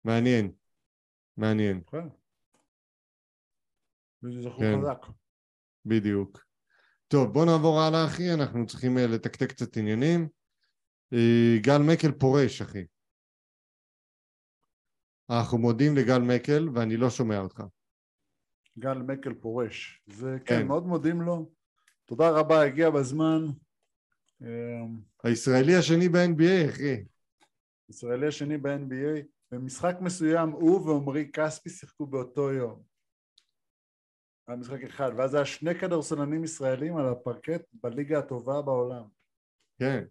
[0.03, 0.51] מעניין,
[1.37, 2.07] מעניין, כן.
[4.23, 4.79] וזכו כן.
[4.81, 5.05] חזק.
[5.85, 6.45] בדיוק.
[7.07, 10.27] טוב, בוא נעבור הלאה, אחי, אנחנו צריכים אה, לתקתק קצת עניינים.
[11.13, 12.83] אה, גל מקל פורש, אחי.
[15.39, 17.63] אנחנו מודים לגל מקל, ואני לא שומע אותך.
[18.79, 20.01] גל מקל פורש.
[20.07, 20.59] זה, כן.
[20.59, 21.51] כן, מאוד מודים לו.
[22.05, 23.45] תודה רבה, הגיע בזמן.
[24.41, 27.05] אמ, הישראלי השני ב-NBA, אחי.
[27.89, 29.21] ישראלי השני ב-NBA,
[29.51, 32.83] במשחק מסוים הוא ועמרי כספי שיחקו באותו יום.
[34.47, 39.03] היה משחק אחד, ואז היה שני כדורסלנים ישראלים על הפרקט בליגה הטובה בעולם.
[39.79, 40.03] כן.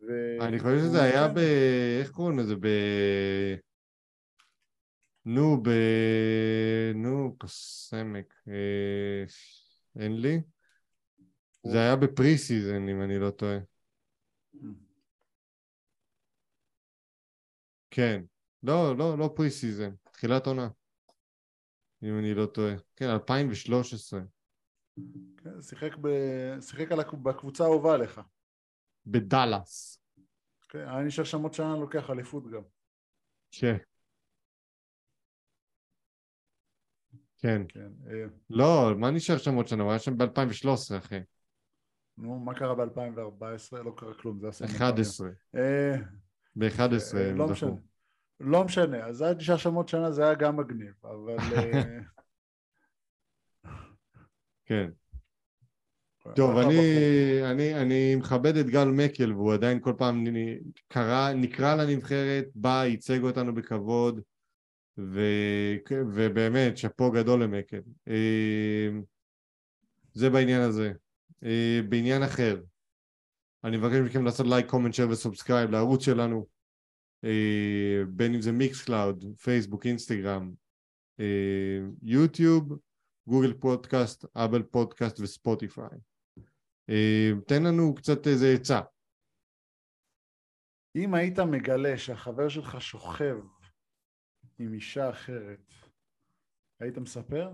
[0.00, 0.36] ו...
[0.40, 1.38] אני חושב שזה היה ב...
[2.00, 2.56] איך קוראים לזה?
[2.56, 2.66] ב...
[5.24, 5.68] נו, ב...
[6.94, 8.34] נו, קוסמק.
[8.48, 9.24] אה,
[9.96, 10.40] אין לי.
[11.66, 13.58] זה היה ב preseason, אם אני לא טועה.
[17.90, 18.22] כן.
[18.62, 19.90] לא, לא, לא preseason.
[20.12, 20.68] תחילת עונה.
[22.02, 22.74] אם אני לא טועה.
[22.96, 24.20] כן, 2013.
[25.36, 26.08] כן, שיחק, ב...
[26.60, 26.98] שיחק על...
[27.22, 28.20] בקבוצה האהובה עליך.
[29.06, 30.02] בדאלאס.
[30.68, 32.62] כן, היה נשאר שם עוד שנה לוקח אליפות גם.
[33.50, 33.76] כן.
[37.38, 37.62] כן.
[37.68, 37.90] כן.
[38.06, 39.82] אה, לא, מה נשאר שם עוד שנה?
[39.82, 41.20] הוא היה שם ב-2013, אחי.
[42.18, 43.76] נו, מה קרה ב-2014?
[43.84, 44.64] לא קרה כלום, זה עשה...
[44.64, 45.28] 11.
[45.54, 45.96] אה,
[46.56, 46.80] ב-11
[47.16, 47.52] אה, הם לא זכו.
[47.52, 47.70] משנה.
[48.40, 51.36] לא משנה, אז היה נשאר שם עוד שנה, זה היה גם מגניב, אבל...
[51.56, 51.98] אה,
[54.66, 54.90] כן.
[56.36, 57.50] טוב, אני.
[57.50, 60.58] אני, אני מכבד את גל מקל, והוא עדיין כל פעם נ-
[60.88, 64.20] קרא, נקרא לנבחרת, בא, ייצג אותנו בכבוד,
[64.98, 65.20] ו,
[65.90, 67.80] ובאמת, שאפו גדול למקל.
[68.08, 68.88] אה,
[70.12, 70.92] זה בעניין הזה.
[71.44, 72.60] אה, בעניין אחר,
[73.64, 76.46] אני מבקש מכם לעשות לייק, comment, share ו subscribe לערוץ שלנו,
[77.24, 80.52] אה, בין אם זה מיקס קלאוד, פייסבוק, אינסטגרם,
[82.02, 82.78] יוטיוב,
[83.26, 85.98] גוגל פודקאסט, אפל פודקאסט וספוטיפיי.
[86.90, 88.80] אה, תן לנו קצת איזה עצה.
[90.96, 93.36] אם היית מגלה שהחבר שלך שוכב
[94.58, 95.72] עם אישה אחרת,
[96.80, 97.52] היית מספר?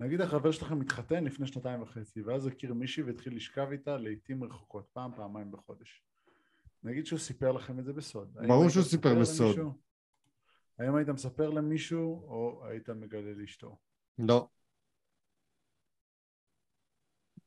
[0.00, 4.86] נגיד החבר שלך מתחתן לפני שנתיים וחצי, ואז הכיר מישהי והתחיל לשכב איתה לעיתים רחוקות,
[4.92, 6.02] פעם, פעמיים בחודש.
[6.82, 8.34] נגיד שהוא סיפר לכם את זה בסוד.
[8.48, 9.46] ברור שהוא סיפר בסוד.
[9.46, 9.72] למישהו?
[10.78, 13.78] האם היית מספר למישהו, או היית מגלה לאשתו?
[14.18, 14.48] לא.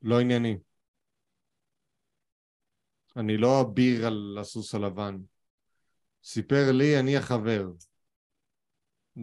[0.01, 0.57] לא ענייני.
[3.17, 5.17] אני לא אביר על הסוס הלבן.
[6.23, 7.67] סיפר לי, אני החבר.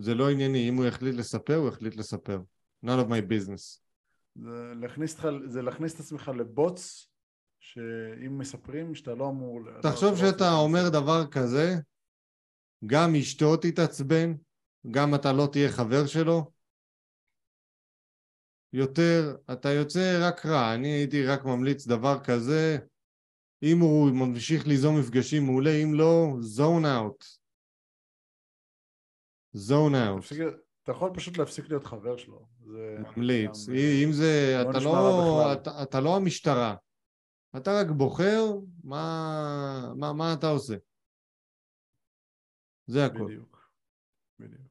[0.00, 2.40] זה לא ענייני, אם הוא החליט לספר, הוא החליט לספר.
[2.84, 3.80] none of my business.
[4.34, 7.08] זה להכניס, זה להכניס את עצמך לבוץ,
[7.60, 9.60] שאם מספרים שאתה לא אמור...
[9.82, 11.74] תחשוב לא, שאתה לא אומר דבר כזה,
[12.86, 14.34] גם אשתו תתעצבן,
[14.90, 16.50] גם אתה לא תהיה חבר שלו,
[18.72, 20.74] יותר, אתה יוצא רק רע.
[20.74, 22.78] אני הייתי רק ממליץ דבר כזה,
[23.62, 27.38] אם הוא ממשיך ליזום מפגשים מעולה, אם לא, zone out.
[29.56, 30.34] zone out.
[30.82, 32.46] אתה יכול פשוט להפסיק להיות חבר שלו.
[33.16, 33.68] ממליץ.
[33.68, 36.74] גם, אם זה, לא אתה, לא, אתה, אתה לא המשטרה.
[37.56, 38.44] אתה רק בוחר
[38.84, 40.74] מה, מה, מה אתה עושה.
[42.86, 43.24] זה הכל.
[43.24, 43.70] בדיוק.
[44.38, 44.62] בדיוק.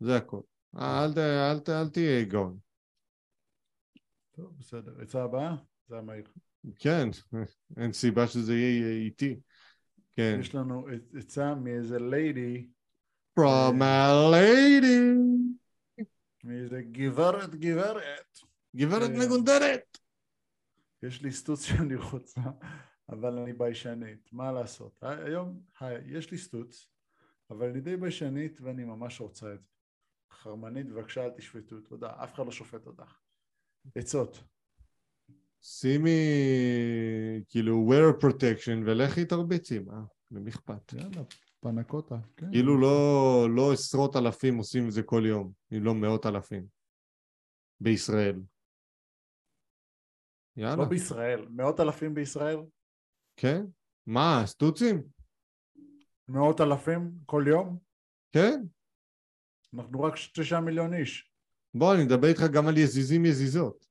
[0.00, 0.40] זה הכל.
[0.76, 0.82] אל,
[1.16, 2.58] אל, אל, אל תהיה גאון.
[4.36, 5.02] טוב, בסדר.
[5.02, 5.56] עצה הבאה?
[5.88, 6.24] זה המהיר.
[6.76, 7.08] כן,
[7.76, 9.40] אין סיבה שזה יהיה איתי.
[10.16, 10.38] כן.
[10.40, 10.86] יש לנו
[11.18, 12.68] עצה מאיזה ליידי.
[13.40, 15.18] From a lady.
[16.44, 18.38] מאיזה גברת גברת.
[18.76, 19.98] גברת אה, מגונדרת.
[21.02, 22.40] יש לי סטוץ שאני רוצה,
[23.08, 24.32] אבל אני ביישנית.
[24.32, 24.98] מה לעשות?
[25.02, 26.88] היום, היי, יש לי סטוץ,
[27.50, 29.77] אבל אני די ביישנית ואני ממש רוצה את זה.
[30.38, 32.12] חרמנית, בבקשה אל תשפטו, תודה.
[32.24, 33.18] אף אחד לא שופט אותך.
[33.94, 34.44] עצות.
[35.62, 36.10] שימי
[37.48, 40.04] כאילו wear protection ולכי תרביצי, מה?
[40.30, 40.92] למי אכפת?
[40.92, 41.22] יאללה,
[41.60, 42.16] פנקוטה.
[42.36, 42.50] כן.
[42.52, 46.66] כאילו לא, לא עשרות אלפים עושים את זה כל יום, אם לא מאות אלפים.
[47.80, 48.40] בישראל.
[50.56, 50.76] יאללה.
[50.76, 52.58] לא בישראל, מאות אלפים בישראל?
[53.36, 53.64] כן.
[54.06, 55.02] מה, סטוצים?
[56.28, 57.78] מאות אלפים כל יום?
[58.32, 58.62] כן.
[59.74, 61.32] אנחנו רק תשעה מיליון איש.
[61.74, 63.86] בוא, אני מדבר איתך גם על יזיזים יזיזות.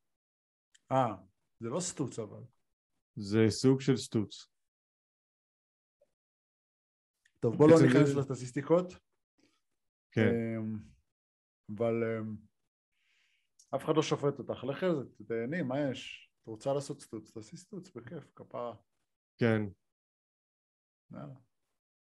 [0.91, 1.15] אה,
[1.59, 2.43] זה לא סטוץ אבל.
[3.15, 4.47] זה סוג של סטוץ.
[7.39, 8.93] טוב, בוא לא ניכנס לסטטיסטיקות.
[10.11, 10.21] כן.
[10.21, 10.80] אמ,
[11.75, 12.36] אבל אמ,
[13.75, 14.63] אף אחד לא שופט אותך.
[14.63, 16.32] לכי על זה, תהני, מה יש?
[16.41, 18.75] את רוצה לעשות סטוץ, תעשי סטוץ, בכיף, כפרה.
[19.38, 19.61] כן.
[21.11, 21.47] יאללה.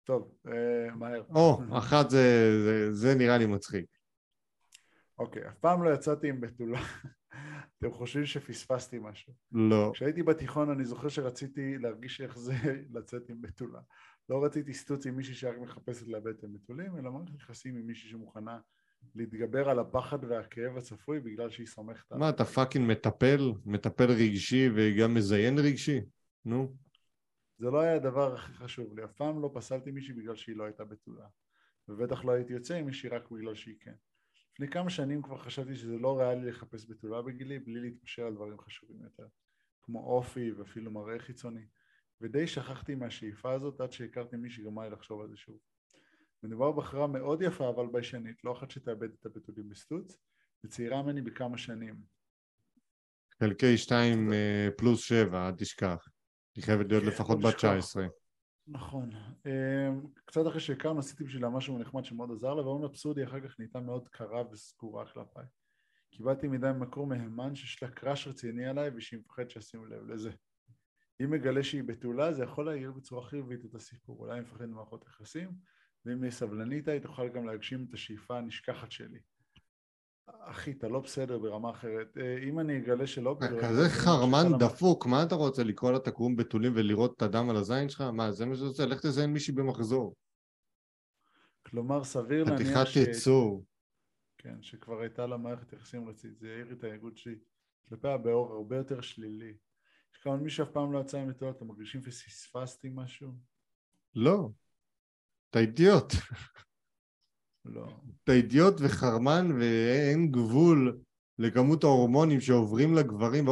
[0.08, 1.22] טוב, אה, מהר.
[1.30, 3.86] או, אחת זה, זה, זה נראה לי מצחיק.
[5.18, 6.80] אוקיי, אף פעם לא יצאתי עם בתולה.
[7.78, 9.32] אתם חושבים שפספסתי משהו.
[9.52, 9.90] לא.
[9.94, 12.54] כשהייתי בתיכון אני זוכר שרציתי להרגיש איך זה
[12.94, 13.80] לצאת עם בתולה.
[14.28, 18.10] לא רציתי סטוץ עם מישהי שרק מחפשת לאבד את הבתולים, אלא מערכת יחסים עם מישהי
[18.10, 18.58] שמוכנה
[19.14, 23.52] להתגבר על הפחד והכאב הצפוי בגלל שהיא סומכת מה, אתה fucking מטפל?
[23.66, 26.00] מטפל רגשי וגם מזיין רגשי?
[26.44, 26.87] נו.
[27.58, 29.04] זה לא היה הדבר הכי חשוב לי.
[29.04, 31.26] אף פעם לא פסלתי מישהי בגלל שהיא לא הייתה בתולה.
[31.88, 33.94] ובטח לא הייתי יוצא עם מישהי רק בגלל שהיא כן.
[34.52, 38.58] לפני כמה שנים כבר חשבתי שזה לא ריאלי לחפש בתולה בגילי בלי להתפשר על דברים
[38.58, 39.26] חשובים יותר,
[39.82, 41.66] כמו אופי ואפילו מראה חיצוני,
[42.20, 45.58] ודי שכחתי מהשאיפה הזאת עד שהכרתי מי שגרמה לי לחשוב על זה שוב.
[46.42, 50.18] מדובר בחברה מאוד יפה אבל ביישנית, לא אחת שתאבד את הבתולים בסטוץ,
[50.64, 52.00] וצעירה ממני בכמה שנים.
[53.40, 56.08] חלקי שתיים אה, פלוס שבע, אל תשכח.
[56.58, 58.06] היא חייבת להיות כן, לפחות בת 19.
[58.68, 59.10] נכון.
[59.46, 63.58] אמ, קצת אחרי שהכרנו עשיתי בשבילה משהו נחמד שמאוד עזר לה, והאום אבסורדי אחר כך
[63.58, 65.44] נהייתה מאוד קרה וסגורה כלפיי.
[66.10, 70.30] קיבלתי מידע ממקור מהימן שיש לה קראש רציני עליי ושהיא מפחדת שישימו לב לזה.
[71.22, 75.04] אם מגלה שהיא בתולה זה יכול להעיר בצורה חיובית את הסיפור, אולי היא מפחדת ממערכות
[75.06, 75.50] יחסים,
[76.04, 79.18] ואם היא סבלנית היא תוכל גם להגשים את השאיפה הנשכחת שלי.
[80.40, 82.18] אחי, אתה לא בסדר ברמה אחרת.
[82.18, 83.36] אה, אם אני אגלה שלא...
[83.60, 85.64] כזה חרמן דפוק, מה אתה רוצה?
[85.64, 88.00] לקרוא לה תקרום בתולים ולראות את הדם על הזין שלך?
[88.00, 88.86] מה, זה מה שאתה רוצה?
[88.86, 90.14] לך תזיין מישהי במחזור.
[91.62, 92.88] כלומר, סביר להניח ש...
[92.88, 93.64] חתיכת יצור.
[94.38, 96.38] כן, שכבר הייתה לה מערכת יחסים רצית.
[96.38, 97.34] זה העיר את האיגוד שלי
[97.88, 99.54] כלפיה באור הרבה יותר שלילי.
[100.14, 103.32] יש כמובן מי שאף פעם לא יצא עם אתם מרגישים שפספסתי משהו?
[104.14, 104.50] לא.
[105.50, 106.12] אתה אידיוט.
[107.64, 107.86] לא.
[108.24, 110.98] אתה אידיוט וחרמן ואין גבול
[111.38, 113.46] לכמות ההורמונים שעוברים לגברים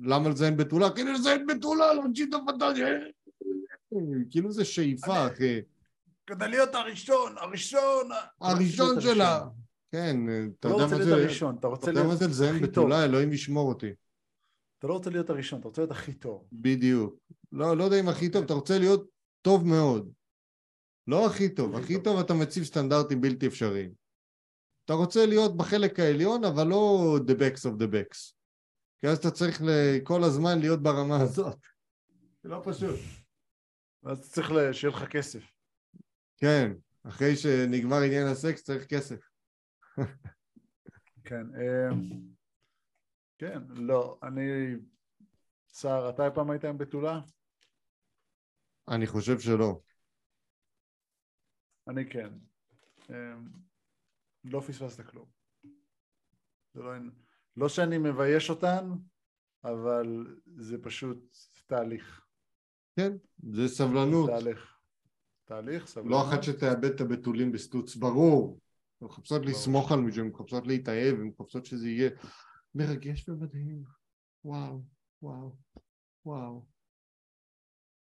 [0.00, 0.90] למה לזה אין בתולה?
[0.90, 2.88] כאילו לזה אין בתולה, להוציא את הפנטזיה
[4.30, 5.60] כאילו זה שאיפה אחי
[6.26, 8.08] כדי להיות הראשון, הראשון
[8.40, 9.44] הראשון שלה
[9.92, 10.16] כן,
[10.60, 13.92] אתה לא יודע מה זה אתה רוצה להיות לזיין בתולה, אלוהים ישמור אותי
[14.82, 16.44] אתה לא רוצה להיות הראשון, אתה רוצה להיות הכי טוב.
[16.52, 17.14] בדיוק.
[17.52, 19.08] לא, לא יודע אם הכי טוב, אתה רוצה להיות
[19.42, 20.12] טוב מאוד.
[21.06, 22.20] לא הכי טוב, הכי טוב.
[22.20, 23.92] אתה מציב סטנדרטים בלתי אפשריים.
[24.84, 28.32] אתה רוצה להיות בחלק העליון, אבל לא the backs of the backs.
[29.00, 29.62] כי אז אתה צריך
[30.04, 31.58] כל הזמן להיות ברמה הזאת.
[32.42, 33.00] זה לא פשוט.
[34.02, 35.42] ואז אתה צריך שיהיה לך כסף.
[36.36, 36.72] כן,
[37.08, 39.20] אחרי שנגמר עניין הסקס צריך כסף.
[41.24, 41.46] כן.
[41.60, 42.20] אמ,
[43.38, 44.74] כן, לא, אני...
[45.72, 47.20] סער, אתה אי פעם היית עם בתולה?
[48.88, 49.80] אני חושב שלא.
[51.88, 52.30] אני כן.
[53.10, 53.48] אמ,
[54.44, 55.26] לא פספסת כלום.
[56.74, 56.92] זה לא,
[57.56, 58.92] לא שאני מבייש אותן,
[59.64, 62.26] אבל זה פשוט תהליך.
[62.96, 63.12] כן,
[63.52, 64.30] זה סבלנות.
[64.30, 64.78] תהליך.
[65.44, 66.10] תהליך, סבלנות.
[66.10, 68.60] לא אחת שתאבד את הבתולים בסטוץ, ברור.
[69.00, 69.46] הן מחפשות.
[69.46, 72.10] לסמוך על מישהו, הן מחפשות להתאהב, הן מחפשות שזה יהיה
[72.74, 73.84] מרגש ומדהים.
[74.44, 74.82] וואו,
[75.22, 75.56] וואו,
[76.26, 76.71] וואו.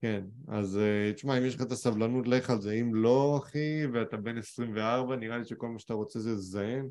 [0.06, 2.74] כן, אז אה, תשמע, אם יש לך את הסבלנות, לך על זה.
[2.74, 6.90] אם לא, אחי, ואתה בן 24, נראה לי שכל מה שאתה רוצה זה לזיין.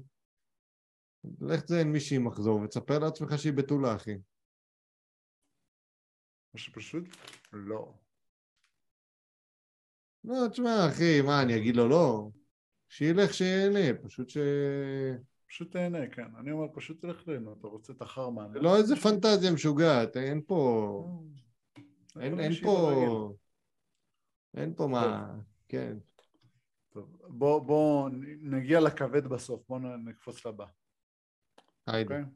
[1.40, 4.14] לך תזיין מישהי מחזור, ותספר לעצמך שהיא בתולה, אחי.
[6.54, 7.04] או שפשוט
[7.52, 7.94] לא.
[10.24, 12.28] לא, תשמע, אחי, מה, אני אגיד לו לא?
[12.88, 14.38] שילך שיהנה, פשוט ש...
[15.48, 16.36] פשוט תהנה, כן.
[16.38, 18.52] אני אומר, פשוט תלך ליהנות, אתה רוצה את החרמן.
[18.54, 21.20] לא איזה פנטזיה משוגעת, אין פה...
[22.20, 22.90] אין, הכל אין פה...
[22.90, 23.36] ברגיל.
[24.54, 25.34] אין פה מה...
[25.68, 25.98] כן.
[26.90, 28.10] טוב, בוא, בוא
[28.40, 30.66] נגיע לכבד בסוף, בוא נקפוץ לבא,
[31.86, 32.18] היידה.
[32.18, 32.32] אוקיי?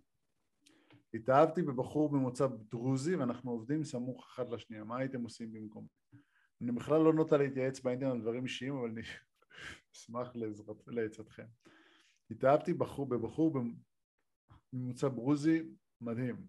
[1.15, 5.87] התאהבתי בבחור ממוצא דרוזי ואנחנו עובדים סמוך אחד לשנייה, מה הייתם עושים במקום?
[6.63, 9.01] אני בכלל לא נוטה להתייעץ באינטרנט על דברים אישיים, אבל אני
[9.97, 10.33] אשמח
[10.87, 11.47] לעצתכם.
[12.31, 13.53] התאהבתי בחור, בבחור
[14.73, 15.63] ממוצא דרוזי
[16.01, 16.47] מדהים,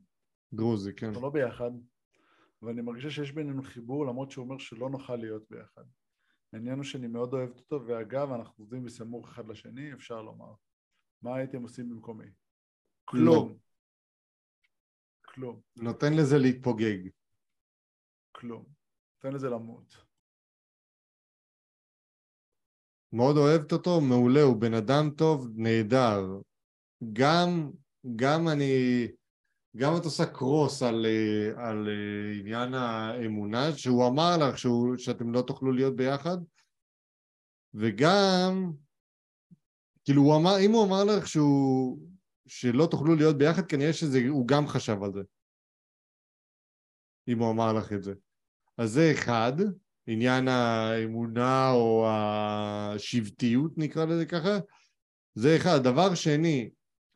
[0.53, 1.07] דרוזי, כן.
[1.07, 1.71] אנחנו לא ביחד,
[2.61, 5.83] ואני מרגישה שיש בינינו חיבור למרות שהוא אומר שלא נוכל להיות ביחד.
[6.53, 10.53] העניין הוא שאני מאוד אוהבת אותו, ואגב, אנחנו עובדים בסמוך אחד לשני, אפשר לומר.
[11.21, 12.25] מה הייתם עושים במקומי?
[13.05, 13.57] כלום.
[15.25, 15.61] כלום.
[15.75, 17.09] נותן לזה להתפוגג.
[18.31, 18.65] כלום.
[19.19, 19.95] תן לזה למות.
[23.13, 26.19] מאוד אוהבת אותו, מעולה, הוא בן אדם טוב, נהדר.
[27.13, 27.71] גם,
[28.15, 29.07] גם אני,
[29.77, 35.33] גם את עושה קרוס על, אה, על אה, עניין האמונה, שהוא אמר לך שהוא, שאתם
[35.33, 36.37] לא תוכלו להיות ביחד,
[37.73, 38.71] וגם,
[40.03, 41.99] כאילו הוא אמר, אם הוא אמר לך שהוא,
[42.47, 45.21] שלא תוכלו להיות ביחד, כנראה שהוא גם חשב על זה.
[47.27, 48.13] אם הוא אמר לך את זה.
[48.77, 49.53] אז זה אחד,
[50.07, 54.57] עניין האמונה או השבטיות נקרא לזה ככה,
[55.33, 55.79] זה אחד.
[55.83, 56.69] דבר שני,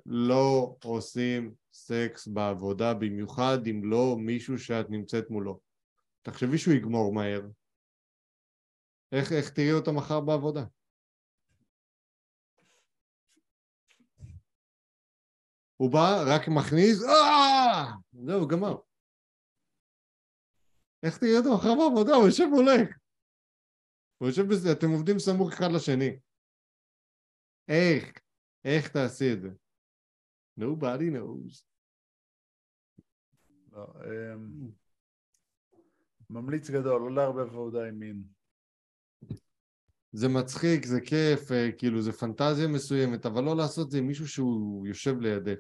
[0.06, 5.60] לא עושים סקס בעבודה, במיוחד אם לא מישהו שאת נמצאת מולו.
[6.22, 7.42] תחשבי שהוא יגמור מהר.
[9.12, 10.64] איך, איך תראי אותו מחר בעבודה?
[15.78, 17.92] הוא בא, רק מכניס, אה!
[18.26, 18.76] זהו, גמר.
[21.04, 22.16] איך תראה אותו מחר בעבודה?
[22.16, 22.98] הוא יושב מולך.
[24.18, 26.20] הוא יושב בזה, אתם עובדים סמוך אחד לשני.
[27.68, 28.12] איך?
[28.66, 29.50] איך תעשי את זה?
[30.60, 31.64] Nobody knows.
[33.72, 34.70] לא, אמ,
[36.30, 38.24] ממליץ גדול, לא לערבב עבודה עם מין.
[40.12, 44.28] זה מצחיק, זה כיף, אה, כאילו זה פנטזיה מסוימת, אבל לא לעשות זה עם מישהו
[44.28, 45.60] שהוא יושב לידך.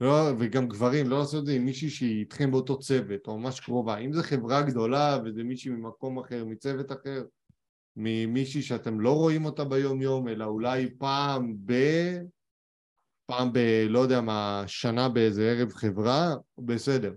[0.00, 3.60] לא, וגם גברים, לא לעשות את זה עם מישהי שהיא איתכם באותו צוות, או ממש
[3.60, 3.98] קרובה.
[3.98, 7.24] אם זו חברה גדולה וזה מישהי ממקום אחר, מצוות אחר,
[7.96, 11.72] ממישהי שאתם לא רואים אותה ביום-יום, אלא אולי פעם ב...
[13.36, 13.58] פעם ב...
[13.88, 17.14] לא יודע מה, שנה באיזה ערב חברה, בסדר.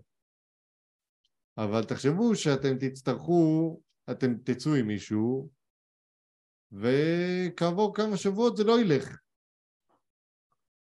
[1.57, 5.49] אבל תחשבו שאתם תצטרכו, אתם תצאו עם מישהו,
[6.71, 9.17] וכעבור כמה שבועות זה לא ילך.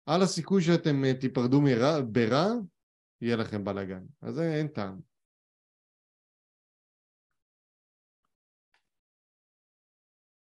[0.06, 2.46] על הסיכוי שאתם אה, תיפרדו מרע, ברע,
[3.20, 4.04] יהיה לכם בלאגן.
[4.22, 5.00] אז זה אין טעם.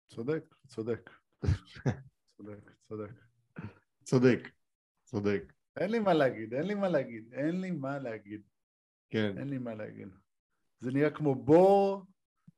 [0.08, 1.10] צודק, צודק.
[2.36, 3.12] צודק, צודק.
[4.04, 4.61] צודק,
[5.12, 5.52] צודק.
[5.76, 8.42] אין לי מה להגיד, אין לי מה להגיד, אין לי מה להגיד,
[9.10, 9.38] כן.
[9.38, 10.08] אין לי מה להגיד.
[10.80, 12.04] זה נראה כמו בור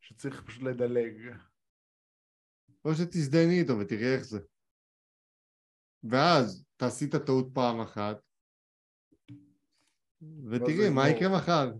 [0.00, 1.36] שצריך פשוט לדלג.
[2.84, 4.38] או שתזדייני איתו ותראי איך זה.
[6.02, 8.20] ואז תעשי את הטעות פעם אחת,
[10.50, 11.08] ותראי מה.
[11.08, 11.72] יקרה מחר.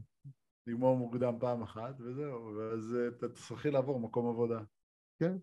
[0.67, 4.61] לגמור מוקדם פעם אחת וזהו, ואז אה, תצטרכי לעבור מקום עבודה.
[5.19, 5.37] כן.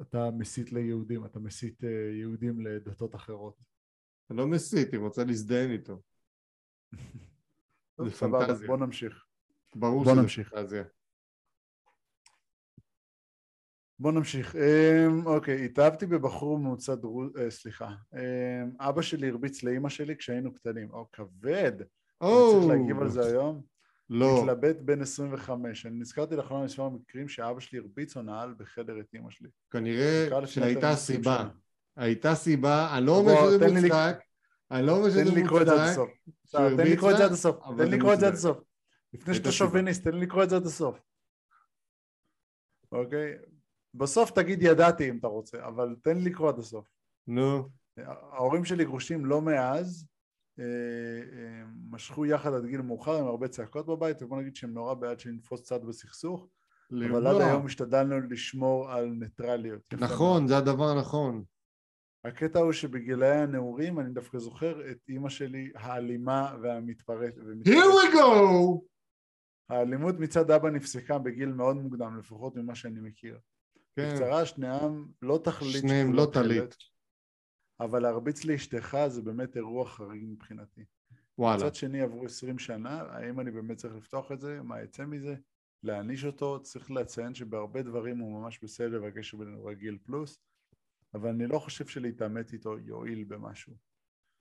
[0.00, 3.56] אתה מסית ליהודים, אתה מסית אה, יהודים לדתות אחרות.
[4.30, 6.02] אני לא מסית, היא רוצה להזדיין איתו.
[8.04, 8.66] זה פנטזיה.
[8.66, 9.24] בוא נמשיך.
[9.76, 10.50] ברור בוא שזה נמשיך.
[10.50, 10.84] פנטזיה.
[13.98, 14.56] בוא נמשיך.
[14.56, 17.36] אמ, אוקיי, התאהבתי בבחור ממוצא דרוז...
[17.36, 17.94] אה, סליחה.
[18.14, 20.90] אמ, אבא שלי הרביץ לאימא שלי כשהיינו קטנים.
[20.90, 21.72] או, כבד.
[22.22, 23.73] אני צריך להגיב על זה היום.
[24.10, 25.86] לא, מתלבט בן 25.
[25.86, 29.48] אני נזכרתי לאחרונה מספר מקרים שאבא שלי הרביץ או נעל בחדר את אימא שלי.
[29.70, 31.36] כנראה שהייתה מ-20 סיבה.
[31.36, 31.50] שנה.
[31.96, 34.18] הייתה סיבה, אני לא אומר שזה תן מוצדק,
[34.70, 36.10] אני לא אומר תן שזה לי לקרוא את זה עד מוצדק, הסוף.
[36.46, 37.56] שהוא תן לי לקרוא את זה עד הסוף.
[37.76, 38.50] תן לי לקרוא את זה עד מוצדק.
[38.50, 38.64] הסוף.
[39.12, 39.52] לפני שאתה.
[39.52, 40.98] שוביניסט, תן לי לקרוא את זה עד הסוף.
[42.92, 43.34] אוקיי?
[43.94, 46.88] בסוף תגיד ידעתי אם אתה רוצה, אבל תן לי לקרוא עד הסוף.
[47.26, 50.06] נו, ההורים שלי גרושים לא מאז,
[51.90, 55.62] משכו יחד עד גיל מאוחר עם הרבה צעקות בבית, ובוא נגיד שהם נורא בעד שנתפוס
[55.62, 56.48] צד בסכסוך,
[56.92, 57.40] אבל עד.
[57.40, 59.80] היום השתדלנו לשמור על ניטרליות.
[59.92, 61.44] נכון, זה הדבר הנכון.
[62.24, 67.40] הקטע הוא שבגילאי הנעורים אני דווקא זוכר את אימא שלי האלימה והמתפרצת.
[67.64, 68.80] Here we go!
[69.68, 73.38] האלימות מצד אבא נפסקה בגיל מאוד מוקדם, לפחות ממה שאני מכיר.
[73.96, 76.76] כן, בקצרה, שניהם לא תכלית שניהם לא תכלת, טלית.
[77.80, 80.84] אבל להרביץ לאשתך זה באמת אירוע חריג מבחינתי.
[81.38, 81.56] וואלה.
[81.56, 84.62] מצד שני עברו 20 שנה, האם אני באמת צריך לפתוח את זה?
[84.62, 85.34] מה יצא מזה?
[85.82, 86.62] להעניש אותו?
[86.62, 90.38] צריך לציין שבהרבה דברים הוא ממש בסדר והקשר בינינו רגיל פלוס,
[91.14, 93.74] אבל אני לא חושב שלהתעמת איתו יועיל במשהו.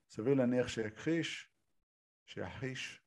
[0.10, 1.50] סביר להניח שיכחיש,
[2.26, 3.00] שיחיש.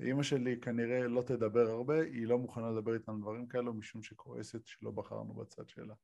[0.00, 4.66] אימא שלי כנראה לא תדבר הרבה, היא לא מוכנה לדבר איתנו דברים כאלו משום שכועסת
[4.66, 5.94] שלא בחרנו בצד שלה.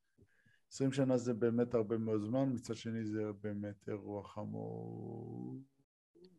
[0.73, 5.57] 20 שנה זה באמת הרבה מאוד זמן, מצד שני זה באמת אירוע חמור.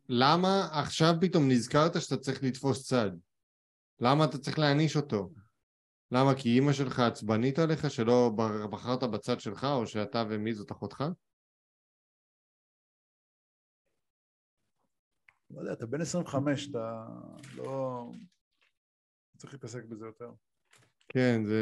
[0.08, 3.10] למה עכשיו פתאום נזכרת שאתה צריך לתפוס צד?
[4.00, 5.32] למה אתה צריך להעניש אותו?
[6.10, 6.34] למה?
[6.34, 8.30] כי אימא שלך עצבנית עליך שלא
[8.70, 11.04] בחרת בצד שלך, או שאתה ומי זאת אחותך?
[15.50, 17.06] לא יודע, אתה בן 25, אתה
[17.54, 18.04] לא...
[19.36, 20.30] צריך להתעסק בזה יותר.
[21.08, 21.56] כן, זה...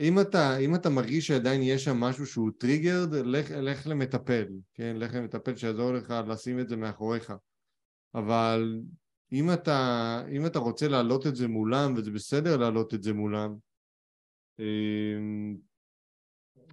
[0.00, 4.96] אם אתה, אם אתה מרגיש שעדיין יש שם משהו שהוא טריגרד, לך, לך למטפל, כן?
[4.98, 7.32] לך למטפל שיעזור לך לשים את זה מאחוריך.
[8.14, 8.80] אבל
[9.32, 13.54] אם אתה, אם אתה רוצה להעלות את זה מולם, וזה בסדר להעלות את זה מולם,
[14.58, 15.56] אמ,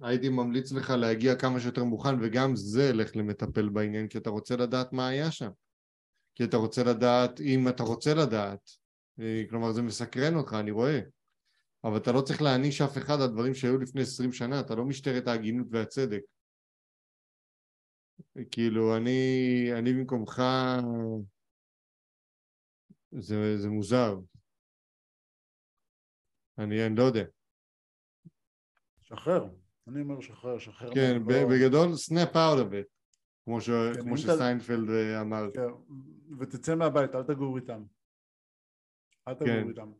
[0.02, 4.56] הייתי ממליץ לך להגיע כמה שיותר מוכן, וגם זה לך למטפל בעניין, כי אתה רוצה
[4.56, 5.50] לדעת מה היה שם.
[6.34, 8.70] כי אתה רוצה לדעת, אם אתה רוצה לדעת,
[9.20, 11.00] אה, כלומר זה מסקרן אותך, אני רואה.
[11.84, 14.84] אבל אתה לא צריך להעניש אף אחד על דברים שהיו לפני 20 שנה, אתה לא
[14.84, 16.20] משטרת ההגינות והצדק.
[18.50, 19.20] כאילו, אני,
[19.78, 20.42] אני במקומך,
[23.10, 24.14] זה, זה מוזר.
[26.58, 27.24] אני, אני לא יודע.
[29.00, 29.48] שחרר.
[29.88, 30.94] אני אומר שחרר, שחרר.
[30.94, 32.88] כן, לא- בגדול, snap out of it,
[33.44, 33.70] כמו, ש...
[33.70, 35.42] כן, כמו אתה- שסיינפלד אה, אמר.
[35.54, 35.94] כן,
[36.40, 37.84] ותצא מהבית, אל תגור איתם.
[39.28, 39.68] אל תגור כן.
[39.68, 39.92] איתם.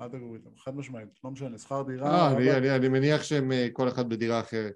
[0.00, 1.08] אל תגור איתם, חד משמעית.
[1.24, 2.10] לא משנה, שכר דירה...
[2.10, 4.74] אה, אני, אני, מניח שהם אה, כל אחד בדירה אחרת.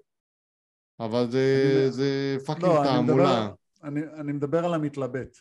[0.99, 3.49] אבל זה, זה פאקינג לא, תעמולה.
[3.83, 5.37] אני, מדבר על המתלבט.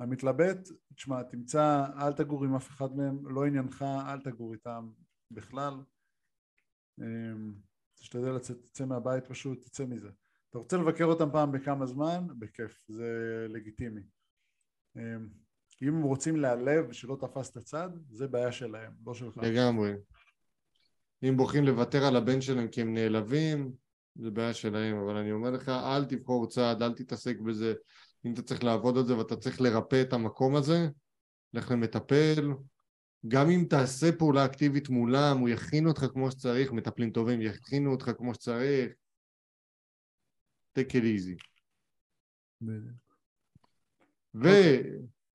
[0.00, 4.88] המתלבט, תשמע, תמצא, אל תגור עם אף אחד מהם, לא עניינך, אל תגור איתם
[5.30, 5.74] בכלל.
[7.00, 7.54] אמ,
[7.94, 10.10] תשתדל לצאת, תצא מהבית פשוט, תצא מזה.
[10.50, 12.26] אתה רוצה לבקר אותם פעם בכמה זמן?
[12.38, 14.02] בכיף, זה לגיטימי.
[15.82, 19.36] אם הם רוצים להיעלב שלא תפסת צד, זה בעיה שלהם, לא שלך.
[19.36, 19.92] לגמרי.
[21.22, 23.72] אם בוחרים לוותר על הבן שלהם כי הם נעלבים,
[24.14, 27.74] זה בעיה שלהם, אבל אני אומר לך, אל תבחור צעד, אל תתעסק בזה.
[28.26, 30.88] אם אתה צריך לעבוד על זה ואתה צריך לרפא את המקום הזה,
[31.54, 32.48] לך למטפל.
[33.28, 38.10] גם אם תעשה פעולה אקטיבית מולם, הוא יכין אותך כמו שצריך, מטפלים טובים יכינו אותך
[38.16, 38.92] כמו שצריך.
[40.78, 41.36] take it easy.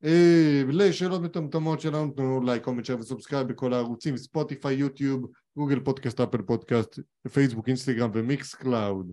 [0.02, 6.20] ולשאלות מטומטמות שלנו, תנו לייק, comment, share ו subscribe בכל הערוצים, ספוטיפיי, יוטיוב, גוגל פודקאסט,
[6.20, 7.00] אפל פודקאסט,
[7.34, 9.12] פייסבוק, אינסטגרם ומיקס קלאוד.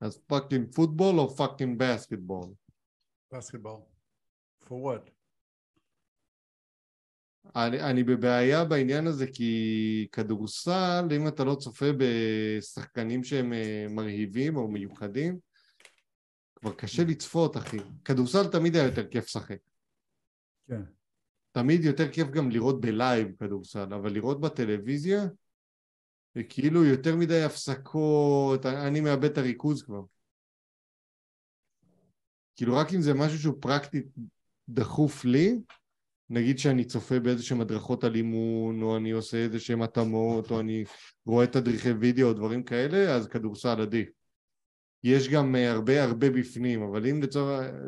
[0.00, 2.48] אז fucking football או fucking basketball?
[3.32, 3.80] basketball.
[4.64, 5.10] For what?
[7.56, 14.56] אני, אני בבעיה בעניין הזה כי כדורסל, אם אתה לא צופה בשחקנים שהם אה, מרהיבים
[14.56, 15.38] או מיוחדים,
[16.66, 17.78] כבר קשה לצפות, אחי.
[18.04, 19.58] כדורסל תמיד היה יותר כיף לשחק.
[20.68, 20.82] כן.
[21.52, 25.24] תמיד יותר כיף גם לראות בלייב כדורסל, אבל לראות בטלוויזיה,
[26.34, 30.02] זה כאילו יותר מדי הפסקות, אני מאבד את הריכוז כבר.
[32.56, 34.06] כאילו רק אם זה משהו שהוא פרקטית
[34.68, 35.58] דחוף לי,
[36.30, 40.60] נגיד שאני צופה באיזה שהן הדרכות על אימון, או אני עושה איזה שהן התאמות, או
[40.60, 40.84] אני
[41.26, 44.15] רואה תדריכי וידאו או דברים כאלה, אז כדורסל עדיף.
[45.06, 47.20] יש גם אה, הרבה הרבה בפנים, אבל אם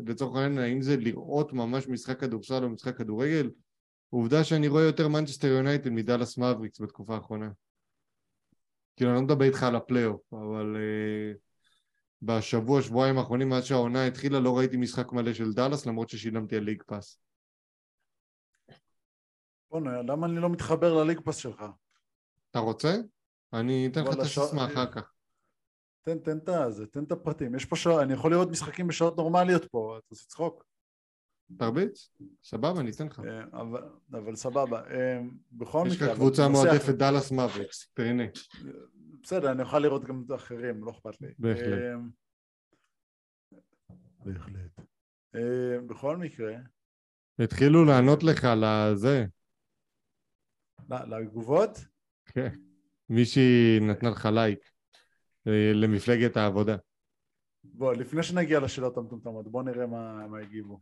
[0.07, 3.51] לצורך העניין, האם זה לראות ממש משחק כדורסל או משחק כדורגל,
[4.11, 7.51] עובדה שאני רואה יותר מנצ'סטר יונייטד מדאלאס מאבריקס בתקופה האחרונה.
[8.97, 11.39] כאילו, אני לא מדבר איתך על הפלייאוף, אבל uh,
[12.23, 16.63] בשבוע, שבועיים האחרונים, מאז שהעונה התחילה, לא ראיתי משחק מלא של דאלאס, למרות ששילמתי על
[16.63, 17.19] ליג פאס.
[19.71, 21.65] בוא'נה, למה אני לא מתחבר לליג פאס שלך?
[22.51, 22.97] אתה רוצה?
[23.53, 25.18] אני אתן לך את הסיסמה אחר כך.
[26.03, 27.55] תן, תן את הזה, תן את הפרטים.
[27.55, 30.65] יש פה שעות, אני יכול לראות משחקים בשעות נורמליות פה, אתה עושה צחוק.
[31.59, 32.11] תרביץ?
[32.45, 33.21] סבבה, אני אתן לך.
[33.21, 33.83] אה, אבל,
[34.13, 34.83] אבל סבבה.
[34.91, 35.19] אה,
[35.53, 36.07] בכל יש מקרה...
[36.07, 36.95] לך אבל קבוצה מועדפת.
[36.95, 38.23] דאלאס מאבריקס, תהנה.
[39.23, 41.29] בסדר, אני אוכל לראות גם את האחרים, לא אכפת לי.
[41.39, 41.73] בהחלט.
[41.73, 41.95] אה,
[44.25, 44.81] בהחלט.
[45.87, 46.55] בכל מקרה,
[47.39, 49.27] התחילו לענות לך על הזה.
[50.91, 51.71] ל- לתגובות,
[52.27, 52.49] כן.
[53.09, 54.59] מישהי נתנה לך לייק
[55.75, 56.77] למפלגת העבודה.
[57.65, 60.81] בוא, לפני שנגיע לשאלות המטומטמות, בוא נראה מה מה הגיבו.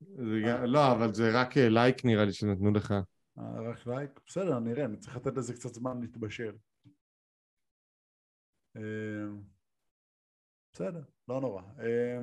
[0.00, 2.94] זה גם- לא, אבל זה רק אה, לייק נראה לי שנתנו לך.
[3.38, 4.20] אה, רק לייק?
[4.26, 6.56] בסדר, נראה, אני צריך לתת לזה קצת זמן להתבשל.
[8.76, 8.82] אה,
[10.72, 11.62] בסדר, לא נורא.
[11.62, 12.18] אה,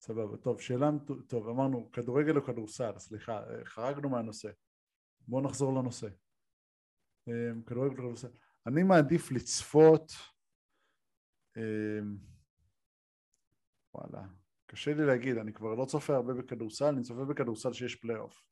[0.00, 0.90] סבבה, טוב, שאלה,
[1.26, 4.50] טוב, אמרנו כדורגל או כדורסל, סליחה, אה, חרגנו מהנושא.
[5.28, 6.08] בואו נחזור לנושא.
[7.28, 7.32] אה,
[7.66, 8.28] כדורגל או כדורסל.
[8.66, 10.12] אני מעדיף לצפות,
[11.56, 12.00] אה,
[13.94, 14.26] וואלה,
[14.66, 18.42] קשה לי להגיד, אני כבר לא צופה הרבה בכדורסל, אני צופה בכדורסל שיש פלייאוף.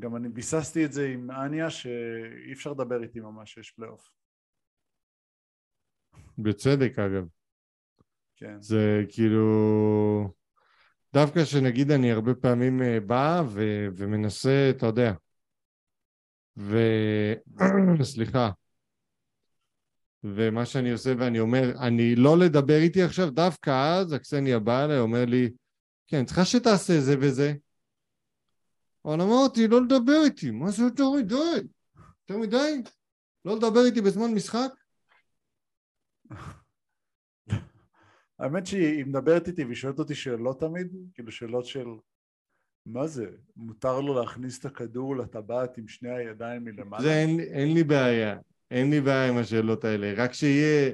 [0.00, 4.10] גם אני ביססתי את זה עם אניה שאי אפשר לדבר איתי ממש שיש פלייאוף.
[6.38, 7.26] בצדק אגב.
[8.36, 8.60] כן.
[8.60, 9.48] זה כאילו...
[11.14, 13.60] דווקא שנגיד אני הרבה פעמים אה, בא ו...
[13.96, 15.12] ומנסה, אתה יודע.
[16.56, 16.78] ו...
[18.12, 18.50] סליחה.
[20.24, 23.70] ומה שאני עושה ואני אומר, אני לא לדבר איתי עכשיו, דווקא
[24.00, 25.50] אז הקסניה באה אליי, אומר לי,
[26.06, 27.54] כן, צריכה שתעשה זה וזה.
[29.04, 31.68] אבל אמרתי, לא לדבר איתי, מה זה יותר מדי?
[32.20, 32.82] יותר מדי?
[33.44, 34.70] לא לדבר איתי בזמן משחק?
[38.38, 41.86] האמת שהיא מדברת איתי והיא שואלת אותי שאלות תמיד, כאילו שאלות של
[42.86, 47.02] מה זה, מותר לו להכניס את הכדור לטבעת עם שני הידיים מלמעלה?
[47.02, 48.36] זה אין, אין לי בעיה,
[48.74, 50.92] אין לי בעיה עם השאלות האלה, רק שיהיה,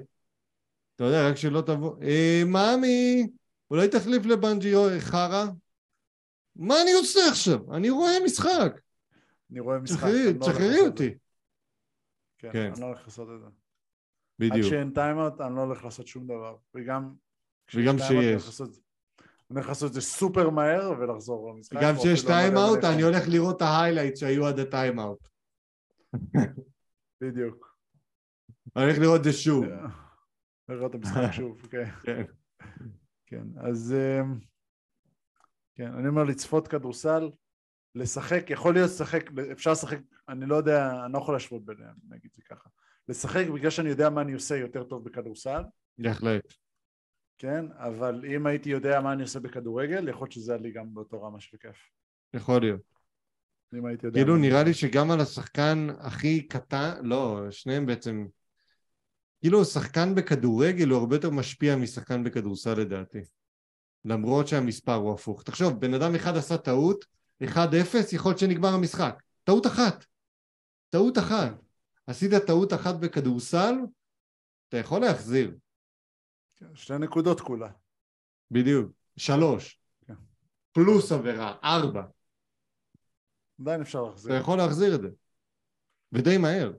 [0.97, 3.27] אתה יודע, רק שלא תבוא, אה, מאמי,
[3.71, 5.45] אולי תחליף לבנג'י או- חרא?
[6.57, 7.75] מה אני עושה עכשיו?
[7.75, 8.81] אני רואה משחק,
[9.51, 10.09] אני רואה משחק.
[10.41, 11.15] תשחררי לא אותי.
[12.39, 12.73] כן, כן.
[12.73, 13.47] אני לא הולך לעשות את זה.
[13.47, 13.53] עד
[14.39, 16.57] בדיוק, שאין timeout אני לא הולך לעשות שום דבר.
[16.75, 17.13] וגם...
[17.75, 18.61] וגם timeout, שיש.
[18.61, 21.77] אני הולך לעשות את זה סופר מהר ולחזור למשחק.
[21.83, 23.03] גם כשיש אני לא מלא אני.
[23.03, 25.29] הולך לראות את ה highlights שהיו עד ה timeout.
[27.21, 27.70] בדיוק.
[28.77, 29.65] אני הולך לראות את זה שוב.
[30.69, 31.91] לראות את המשחק שוב, כן.
[32.03, 32.23] כן.
[33.27, 34.39] כן, אז אמ,
[35.75, 37.31] כן, אני אומר לצפות כדורסל,
[37.95, 39.99] לשחק, יכול להיות לשחק, אפשר לשחק,
[40.29, 42.69] אני לא יודע, אני לא יכול להשוות ביניהם, נגיד זה ככה.
[43.09, 45.63] לשחק בגלל שאני יודע מה אני עושה יותר טוב בכדורסל,
[45.99, 46.55] בהחלט.
[47.39, 50.95] כן, אבל אם הייתי יודע מה אני עושה בכדורגל, יכול להיות שזה היה לי גם
[50.95, 51.77] באותו רמה של כיף.
[52.35, 52.81] יכול להיות.
[53.75, 54.21] אם הייתי יודע...
[54.21, 54.75] כאילו נראה לי.
[54.75, 58.27] שגם על השחקן הכי קטן, לא, שניהם בעצם,
[59.41, 63.19] כאילו שחקן בכדורגל הוא הרבה יותר משפיע משחקן בכדורסל לדעתי.
[64.05, 65.43] למרות שהמספר הוא הפוך.
[65.43, 67.05] תחשוב, בן אדם אחד עשה טעות,
[67.43, 67.57] 1-0,
[68.13, 69.23] יכול להיות שנגמר המשחק.
[69.45, 70.05] טעות אחת.
[70.89, 71.53] טעות אחת.
[72.07, 73.75] עשית טעות אחת בכדורסל,
[74.69, 75.57] אתה יכול להחזיר.
[76.57, 77.71] כן, שתי נקודות כולה.
[78.51, 78.93] בדיוק.
[79.17, 79.81] שלוש.
[80.07, 80.15] כן.
[80.73, 82.03] פלוס עבירה, ארבע.
[83.61, 84.35] עדיין אפשר אתה להחזיר.
[84.35, 85.09] יכול להחזיר את זה.
[86.13, 86.73] ודי מהר.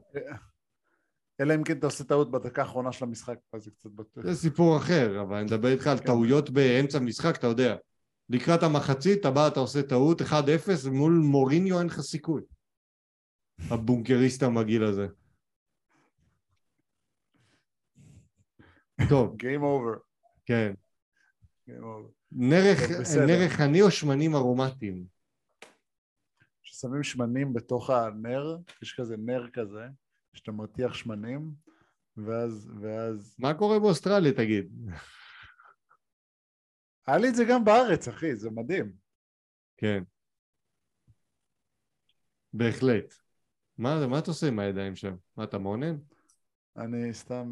[1.41, 4.23] אלא אם כן אתה עושה טעות בדקה האחרונה של המשחק, אז זה קצת בטוח.
[4.25, 6.05] זה סיפור אחר, אבל אני מדבר איתך על כן.
[6.05, 7.75] טעויות באמצע משחק, אתה יודע.
[8.29, 12.41] לקראת המחצית, אתה בא, אתה עושה טעות, 1-0, מול מוריניו אין לך סיכוי.
[13.71, 15.07] הבונקריסט המגעיל הזה.
[19.09, 19.99] טוב, Game over.
[20.45, 20.73] כן.
[21.69, 22.11] Game over.
[22.31, 22.79] נרך.
[23.27, 25.05] נרך עני או שמנים ארומטיים?
[26.63, 29.85] כששמים שמנים בתוך הנר, יש כזה נר כזה,
[30.33, 31.51] שאתה מרתיח שמנים,
[32.17, 33.35] ואז, ואז...
[33.39, 34.73] מה קורה באוסטרליה, תגיד?
[37.07, 38.93] היה לי את זה גם בארץ, אחי, זה מדהים.
[39.77, 40.03] כן.
[42.53, 43.13] בהחלט.
[43.77, 45.15] מה, מה אתה עושה עם הידיים שם?
[45.37, 45.97] מה, אתה מעונן?
[46.77, 47.51] אני סתם...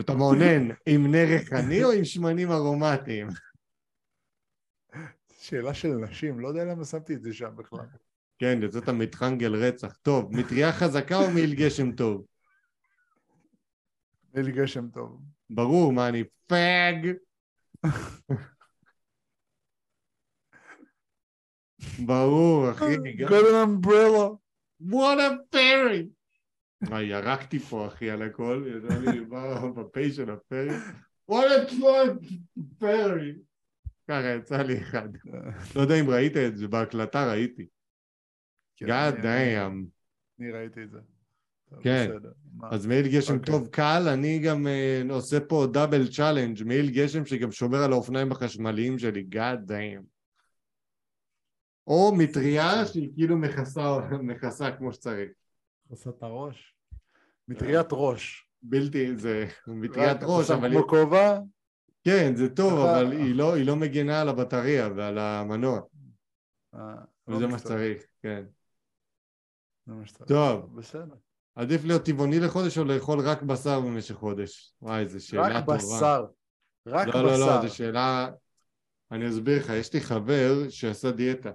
[0.00, 3.28] אתה מעונן עם נרך עני או עם שמנים ארומטיים?
[5.40, 7.86] שאלה של נשים, לא יודע למה שמתי את זה שם בכלל.
[8.38, 9.96] כן, יצאת מטחנגל רצח.
[10.02, 12.26] טוב, מטריה חזקה או מעיל גשם טוב?
[14.34, 15.22] מעיל גשם טוב.
[15.50, 17.12] ברור, מה אני פאג?
[22.06, 22.96] ברור, אחי.
[23.28, 24.28] גוד אמברלה.
[24.82, 26.06] What a fairy!
[26.90, 29.20] מה, ירקתי פה, אחי, על הכל, ידע לי,
[29.76, 30.70] בפה של הפרי.
[31.30, 31.72] What a
[32.82, 33.38] fairy!
[34.08, 35.08] ככה יצא לי אחד.
[35.76, 37.66] לא יודע אם ראית את זה, בהקלטה ראיתי.
[38.78, 39.86] כן, God אני- damn.
[40.40, 40.98] אני ראיתי את זה.
[41.82, 42.10] כן.
[42.70, 43.52] אז מעיל גשם אוקיי.
[43.52, 48.32] טוב קל, אני גם אה, עושה פה double challenge, מעיל גשם שגם שומר על האופניים
[48.32, 50.02] החשמליים שלי, God damn.
[51.86, 55.30] או מטריה שהיא כאילו מכסה, מכסה כמו שצריך.
[55.88, 56.74] עושה את הראש.
[57.48, 58.48] מטריית ראש.
[58.62, 61.38] בלתי, זה מטריית ראש, אבל היא, כמו כובע,
[62.04, 65.80] כן, זה טוב, אבל היא לא, לא מגנה על הבטריה ועל המנוע,
[66.74, 66.80] אה,
[67.28, 67.58] וזה לא מה.
[67.58, 68.44] שצריך, כן.
[70.26, 70.76] טוב.
[70.76, 71.14] בסדר.
[71.54, 74.74] עדיף להיות טבעוני לחודש או לאכול רק בשר במשך חודש?
[74.82, 75.76] וואי, זו שאלה רק טובה.
[75.76, 76.24] בשר.
[76.86, 77.68] רק לא, לא, לא, בשר.
[77.68, 78.28] זו שאלה...
[79.10, 81.50] אני אסביר לך, יש לי חבר שעשה דיאטה,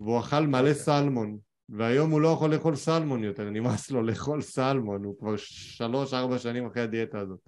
[0.00, 0.74] והוא אכל מלא אוקיי.
[0.74, 1.38] סלמון,
[1.68, 6.66] והיום הוא לא יכול לאכול סלמון יותר, נמאס לו לאכול סלמון, הוא כבר שלוש-ארבע שנים
[6.66, 7.40] אחרי הדיאטה הזאת.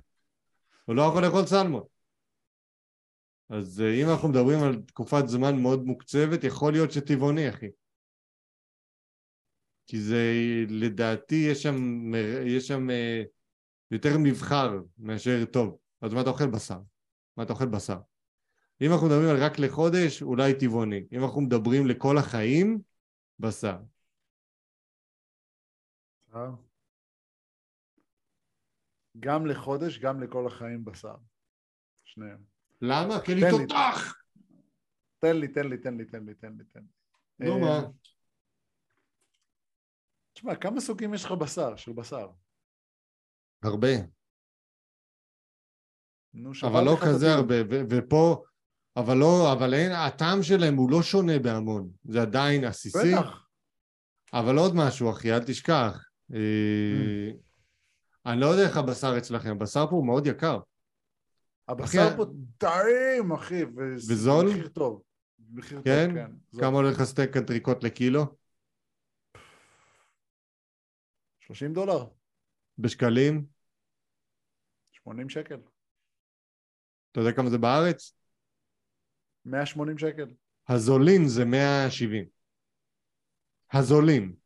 [0.85, 1.83] הוא לא יכול לאכול סלמון.
[3.51, 7.69] אז אה, אם אנחנו מדברים על תקופת זמן מאוד מוקצבת, יכול להיות שטבעוני, אחי.
[9.89, 10.35] כי זה,
[10.69, 11.77] לדעתי, יש שם,
[12.47, 13.23] יש שם אה,
[13.91, 15.79] יותר מבחר מאשר טוב.
[16.01, 16.81] אז מה אתה אוכל בשר?
[17.37, 17.99] מה אתה אוכל בשר?
[18.81, 21.07] אם אנחנו מדברים על רק לחודש, אולי טבעוני.
[21.13, 22.81] אם אנחנו מדברים לכל החיים,
[23.39, 23.77] בשר.
[26.35, 26.51] אה?
[29.21, 31.17] גם לחודש, גם לכל החיים בשר.
[32.05, 32.39] שניהם.
[32.83, 33.21] למה?
[33.21, 33.41] כי אני.
[33.51, 34.15] תותח!
[35.19, 36.65] תן לי, תן לי, תן לי, תן לי, תן לי.
[37.39, 37.89] נו אה, מה?
[40.39, 42.29] תשמע, כמה סוגים יש לך בשר, של בשר?
[43.63, 43.89] הרבה.
[46.35, 47.39] נו, אבל לא כזה הדיון.
[47.39, 48.43] הרבה, ו- ופה,
[48.97, 53.47] אבל לא, אבל אין, הטעם שלהם הוא לא שונה בהמון, זה עדיין עסיסי, בטח.
[54.33, 57.31] אבל עוד משהו אחי, אל תשכח, אה,
[58.27, 60.61] אני לא יודע איך הבשר אצלכם, הבשר פה הוא מאוד יקר,
[61.69, 62.25] הבשר אחי, פה
[62.59, 63.65] טעים, אחי.
[63.65, 64.47] וזה וזול?
[64.51, 65.03] מחיר טוב.
[65.51, 66.07] מחיר כן?
[66.07, 66.31] טוב, כן.
[66.53, 66.61] זול.
[66.63, 68.38] כמה הולך הסטייק אנטריקוט לקילו?
[71.49, 72.05] 30 דולר?
[72.79, 73.47] בשקלים?
[74.93, 75.61] 80 שקל?
[77.13, 78.13] אתה יודע כמה זה בארץ?
[79.45, 80.35] 180 שקל?
[80.69, 82.25] הזולים זה 170.
[83.73, 84.37] הזולים.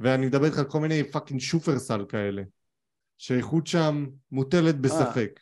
[0.00, 2.42] ואני מדבר איתך על כל מיני fucking שופרסל כאלה,
[3.18, 5.40] שהאיכות שם מוטלת בספק.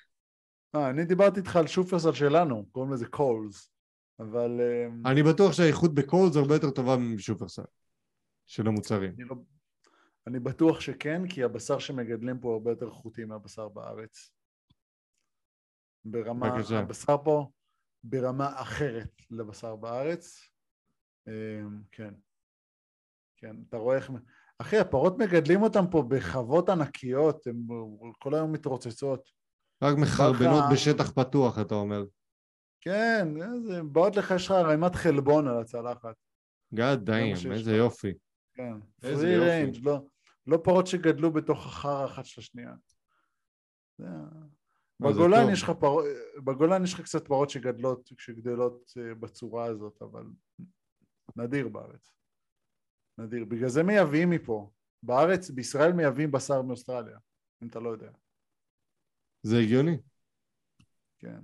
[0.74, 3.70] אה, אני דיברתי איתך על שופרסל שלנו, קוראים לזה Coles.
[4.18, 7.62] אבל אה, אני בטוח שהאיכות ב Coles הרבה יותר טובה משופרסל,
[8.46, 9.12] של המוצרים.
[9.18, 9.36] אני, לא,
[10.30, 14.30] אני בטוח שכן, כי הבשר שמגדלים פה הרבה יותר איכותי מהבשר בארץ.
[16.04, 16.78] ברמה, בבקשה.
[16.78, 17.50] הבשר פה
[18.04, 20.48] ברמה אחרת לבשר בארץ.
[21.28, 21.32] אה,
[21.92, 22.14] כן.
[23.36, 24.10] כן, אתה רואה איך...
[24.58, 27.66] אחי, הפרות מגדלים אותם פה בחוות ענקיות, הן
[28.18, 29.30] כל היום מתרוצצות.
[29.82, 32.04] רק מחרבנות ככה- בשטח פתוח, אתה אומר.
[32.80, 33.28] כן,
[33.66, 36.14] זה, באות לך, יש לך ערימת חלבון על הצלחת.
[36.74, 37.76] God damn, איזה לך.
[37.78, 38.12] יופי.
[38.54, 40.00] כן, איזה free range, לא,
[40.46, 42.74] לא פרות שגדלו בתוך החרא אחת של השנייה.
[43.98, 44.06] זה
[45.00, 45.52] בגולן.
[45.52, 46.04] יש לך פרות,
[46.44, 50.24] בגולן יש לך קצת פרות שגדלות, שגדלות אה, בצורה הזאת, אבל
[51.36, 52.12] נדיר בארץ.
[53.18, 53.44] נדיר.
[53.44, 54.70] בגלל זה מייבאים מפה.
[55.02, 57.18] בארץ, בישראל מייבאים בשר מאוסטרליה,
[57.62, 58.10] אם אתה לא יודע.
[59.42, 59.98] זה הגיוני.
[61.18, 61.40] כן.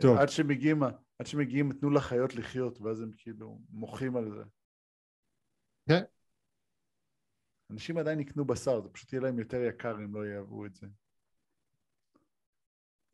[0.00, 0.18] טוב.
[0.18, 0.82] עד שמגיעים,
[1.18, 4.42] עד שמגיעים, תנו לחיות לחיות, ואז הם כאילו מוחים על זה.
[5.88, 6.04] כן.
[7.70, 10.86] אנשים עדיין יקנו בשר, זה פשוט יהיה להם יותר יקר אם לא יאהבו את זה.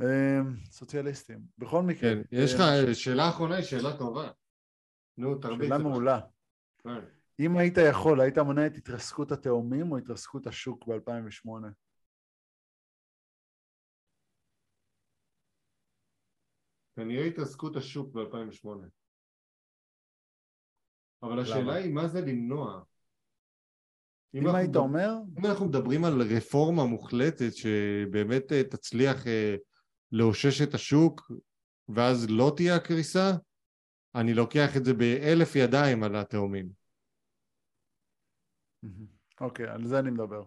[0.03, 1.41] אמ, סוציאליסטים.
[1.59, 2.11] בכל מקרה.
[2.11, 4.31] כן, יש לך אמ, שאלה אחרונה, היא שאלה טובה.
[5.19, 5.69] נו, תרביץ.
[5.69, 6.21] שאלה מעולה.
[6.79, 6.91] כן.
[7.41, 11.49] אם היית יכול, היית מונע את התרסקות התאומים או התרסקות השוק ב-2008?
[16.97, 18.69] כנראה התרסקות השוק ב-2008.
[21.23, 21.41] אבל?
[21.41, 22.83] השאלה היא מה זה למנוע.
[24.35, 29.57] אם אנחנו היית אומר, אם אנחנו מדברים על רפורמה מוחלטת שבאמת אה, תצליח אה,
[30.13, 31.33] לאושש את השוק
[31.89, 33.33] ואז לא תהיה הקריסה,
[34.15, 36.69] אני לוקח את זה באלף ידיים על התאומים.
[39.41, 40.43] אוקיי, על זה אני מדבר.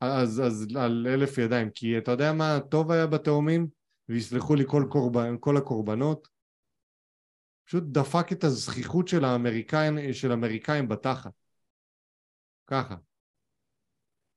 [0.00, 3.68] אז, אז על אלף ידיים, כי אתה יודע מה טוב היה בתאומים?
[4.08, 6.28] ויסלחו לי כל, קורבן, כל הקורבנות,
[7.64, 11.32] פשוט דפק את הזכיחות של האמריקאים, של האמריקאים בתחת.
[12.66, 12.96] ככה.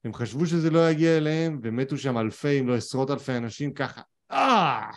[0.03, 4.01] הם חשבו שזה לא יגיע אליהם, ומתו שם אלפי, אם לא עשרות אלפי אנשים, ככה.
[4.31, 4.91] אה!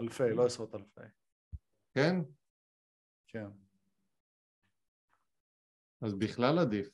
[0.00, 1.00] אלפי, לא עשרות אלפי.
[1.94, 2.16] כן?
[3.26, 3.46] כן.
[6.00, 6.88] אז בכלל עדיף.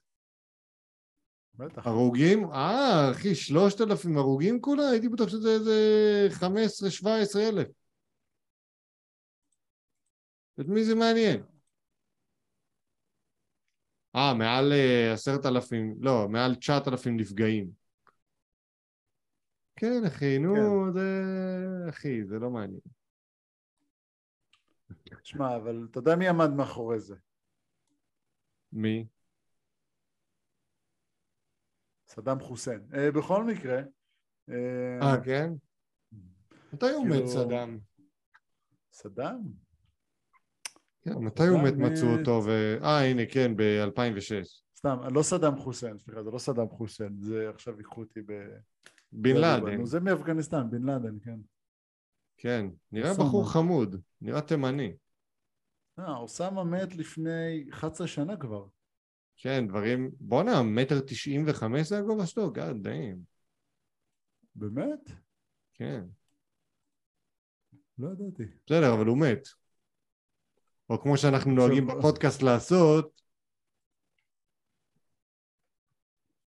[1.54, 1.86] בטח.
[1.86, 2.44] הרוגים?
[2.52, 4.88] אה, אחי, שלושת אלפים הרוגים כולה?
[4.90, 5.74] הייתי בטוח שזה איזה
[6.30, 7.68] חמש עשרה, שבע עשרה אלף.
[10.60, 11.51] את מי זה מעניין?
[14.16, 17.70] אה, מעל אה, עשרת אלפים, לא, מעל תשעת אלפים נפגעים.
[19.76, 20.92] כן, אחי, נו, כן.
[20.92, 21.10] זה...
[21.88, 22.80] אחי, זה לא מעניין.
[25.22, 27.14] שמע, אבל אתה יודע מי עמד מאחורי זה?
[28.72, 29.06] מי?
[32.06, 32.88] סדאם חוסיין.
[32.94, 33.78] אה, בכל מקרה,
[34.48, 35.52] אה, אה, כן?
[36.72, 37.78] מתי כאילו- סדאם?
[38.92, 39.38] סדאם?
[41.02, 42.50] כן, מתי הוא מת מצאו מת- אותו?
[42.82, 44.62] אה, הנה, כן, ב-2006.
[44.76, 48.32] סתם, לא סדאם חוסיין, סליחה, זה לא סדאם חוסיין, זה עכשיו ייקחו אותי ב...
[49.12, 49.84] בן לאדן.
[49.84, 51.38] זה מאפגניסטן, בן לאדן, כן.
[52.36, 53.14] כן, נראה.
[53.14, 54.96] בחור חמוד, נראה תימני.
[55.98, 58.66] אה, אוסאמה מת לפני 11 שנה כבר.
[59.36, 60.10] כן, דברים...
[60.20, 62.52] בואנה, מטר תשעים וחמש זה הגובה שלו?
[62.52, 63.18] גאד דיים.
[64.54, 65.10] באמת?
[65.74, 66.04] כן.
[67.98, 68.44] לא ידעתי.
[68.66, 69.48] בסדר, אבל הוא מת.
[70.90, 73.22] או כמו שאנחנו נוהגים בפודקאסט לעשות,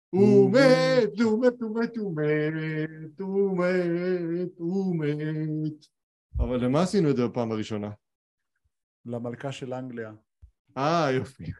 [0.10, 5.86] הוא הוא מת, הוא מת, הוא מת, הוא מת, הוא מת, הוא מת.
[6.40, 7.92] אבל למה עשינו את זה בפעם הראשונה?
[9.06, 10.12] למלכה של אנגליה.
[10.78, 11.52] אה, יופי.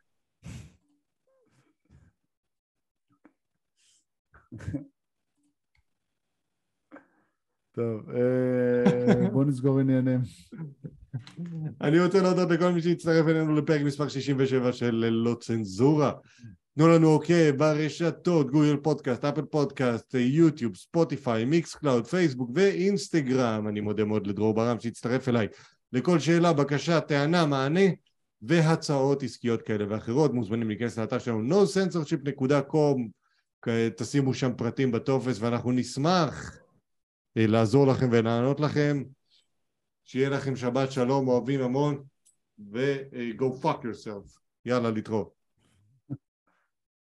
[7.72, 10.20] טוב, אה, בוא נסגור עניינים.
[11.82, 16.12] אני רוצה להודות לכל מי שהצטרף אלינו לפרק מספר 67 של ללא צנזורה.
[16.76, 23.68] תנו לנו אוקיי ברשתות, גוגל פודקאסט, אפל פודקאסט, יוטיוב, ספוטיפיי, מיקס קלאוד, פייסבוק ואינסטגרם.
[23.68, 25.48] אני מודה מאוד לדרור ברם שהצטרף אליי.
[25.94, 27.90] לכל שאלה, בקשה, טענה, מענה
[28.42, 33.00] והצעות עסקיות כאלה ואחרות, מוזמנים להיכנס לאתר שלנו nocensorship.com,
[33.98, 36.58] תשימו שם פרטים בטופס ואנחנו נשמח
[37.38, 39.04] אה, לעזור לכם ולענות לכם.
[40.14, 42.04] שיהיה לכם שבת שלום, אוהבים המון,
[42.72, 44.40] ו-go fuck yourself.
[44.66, 45.43] יאללה, להתראות.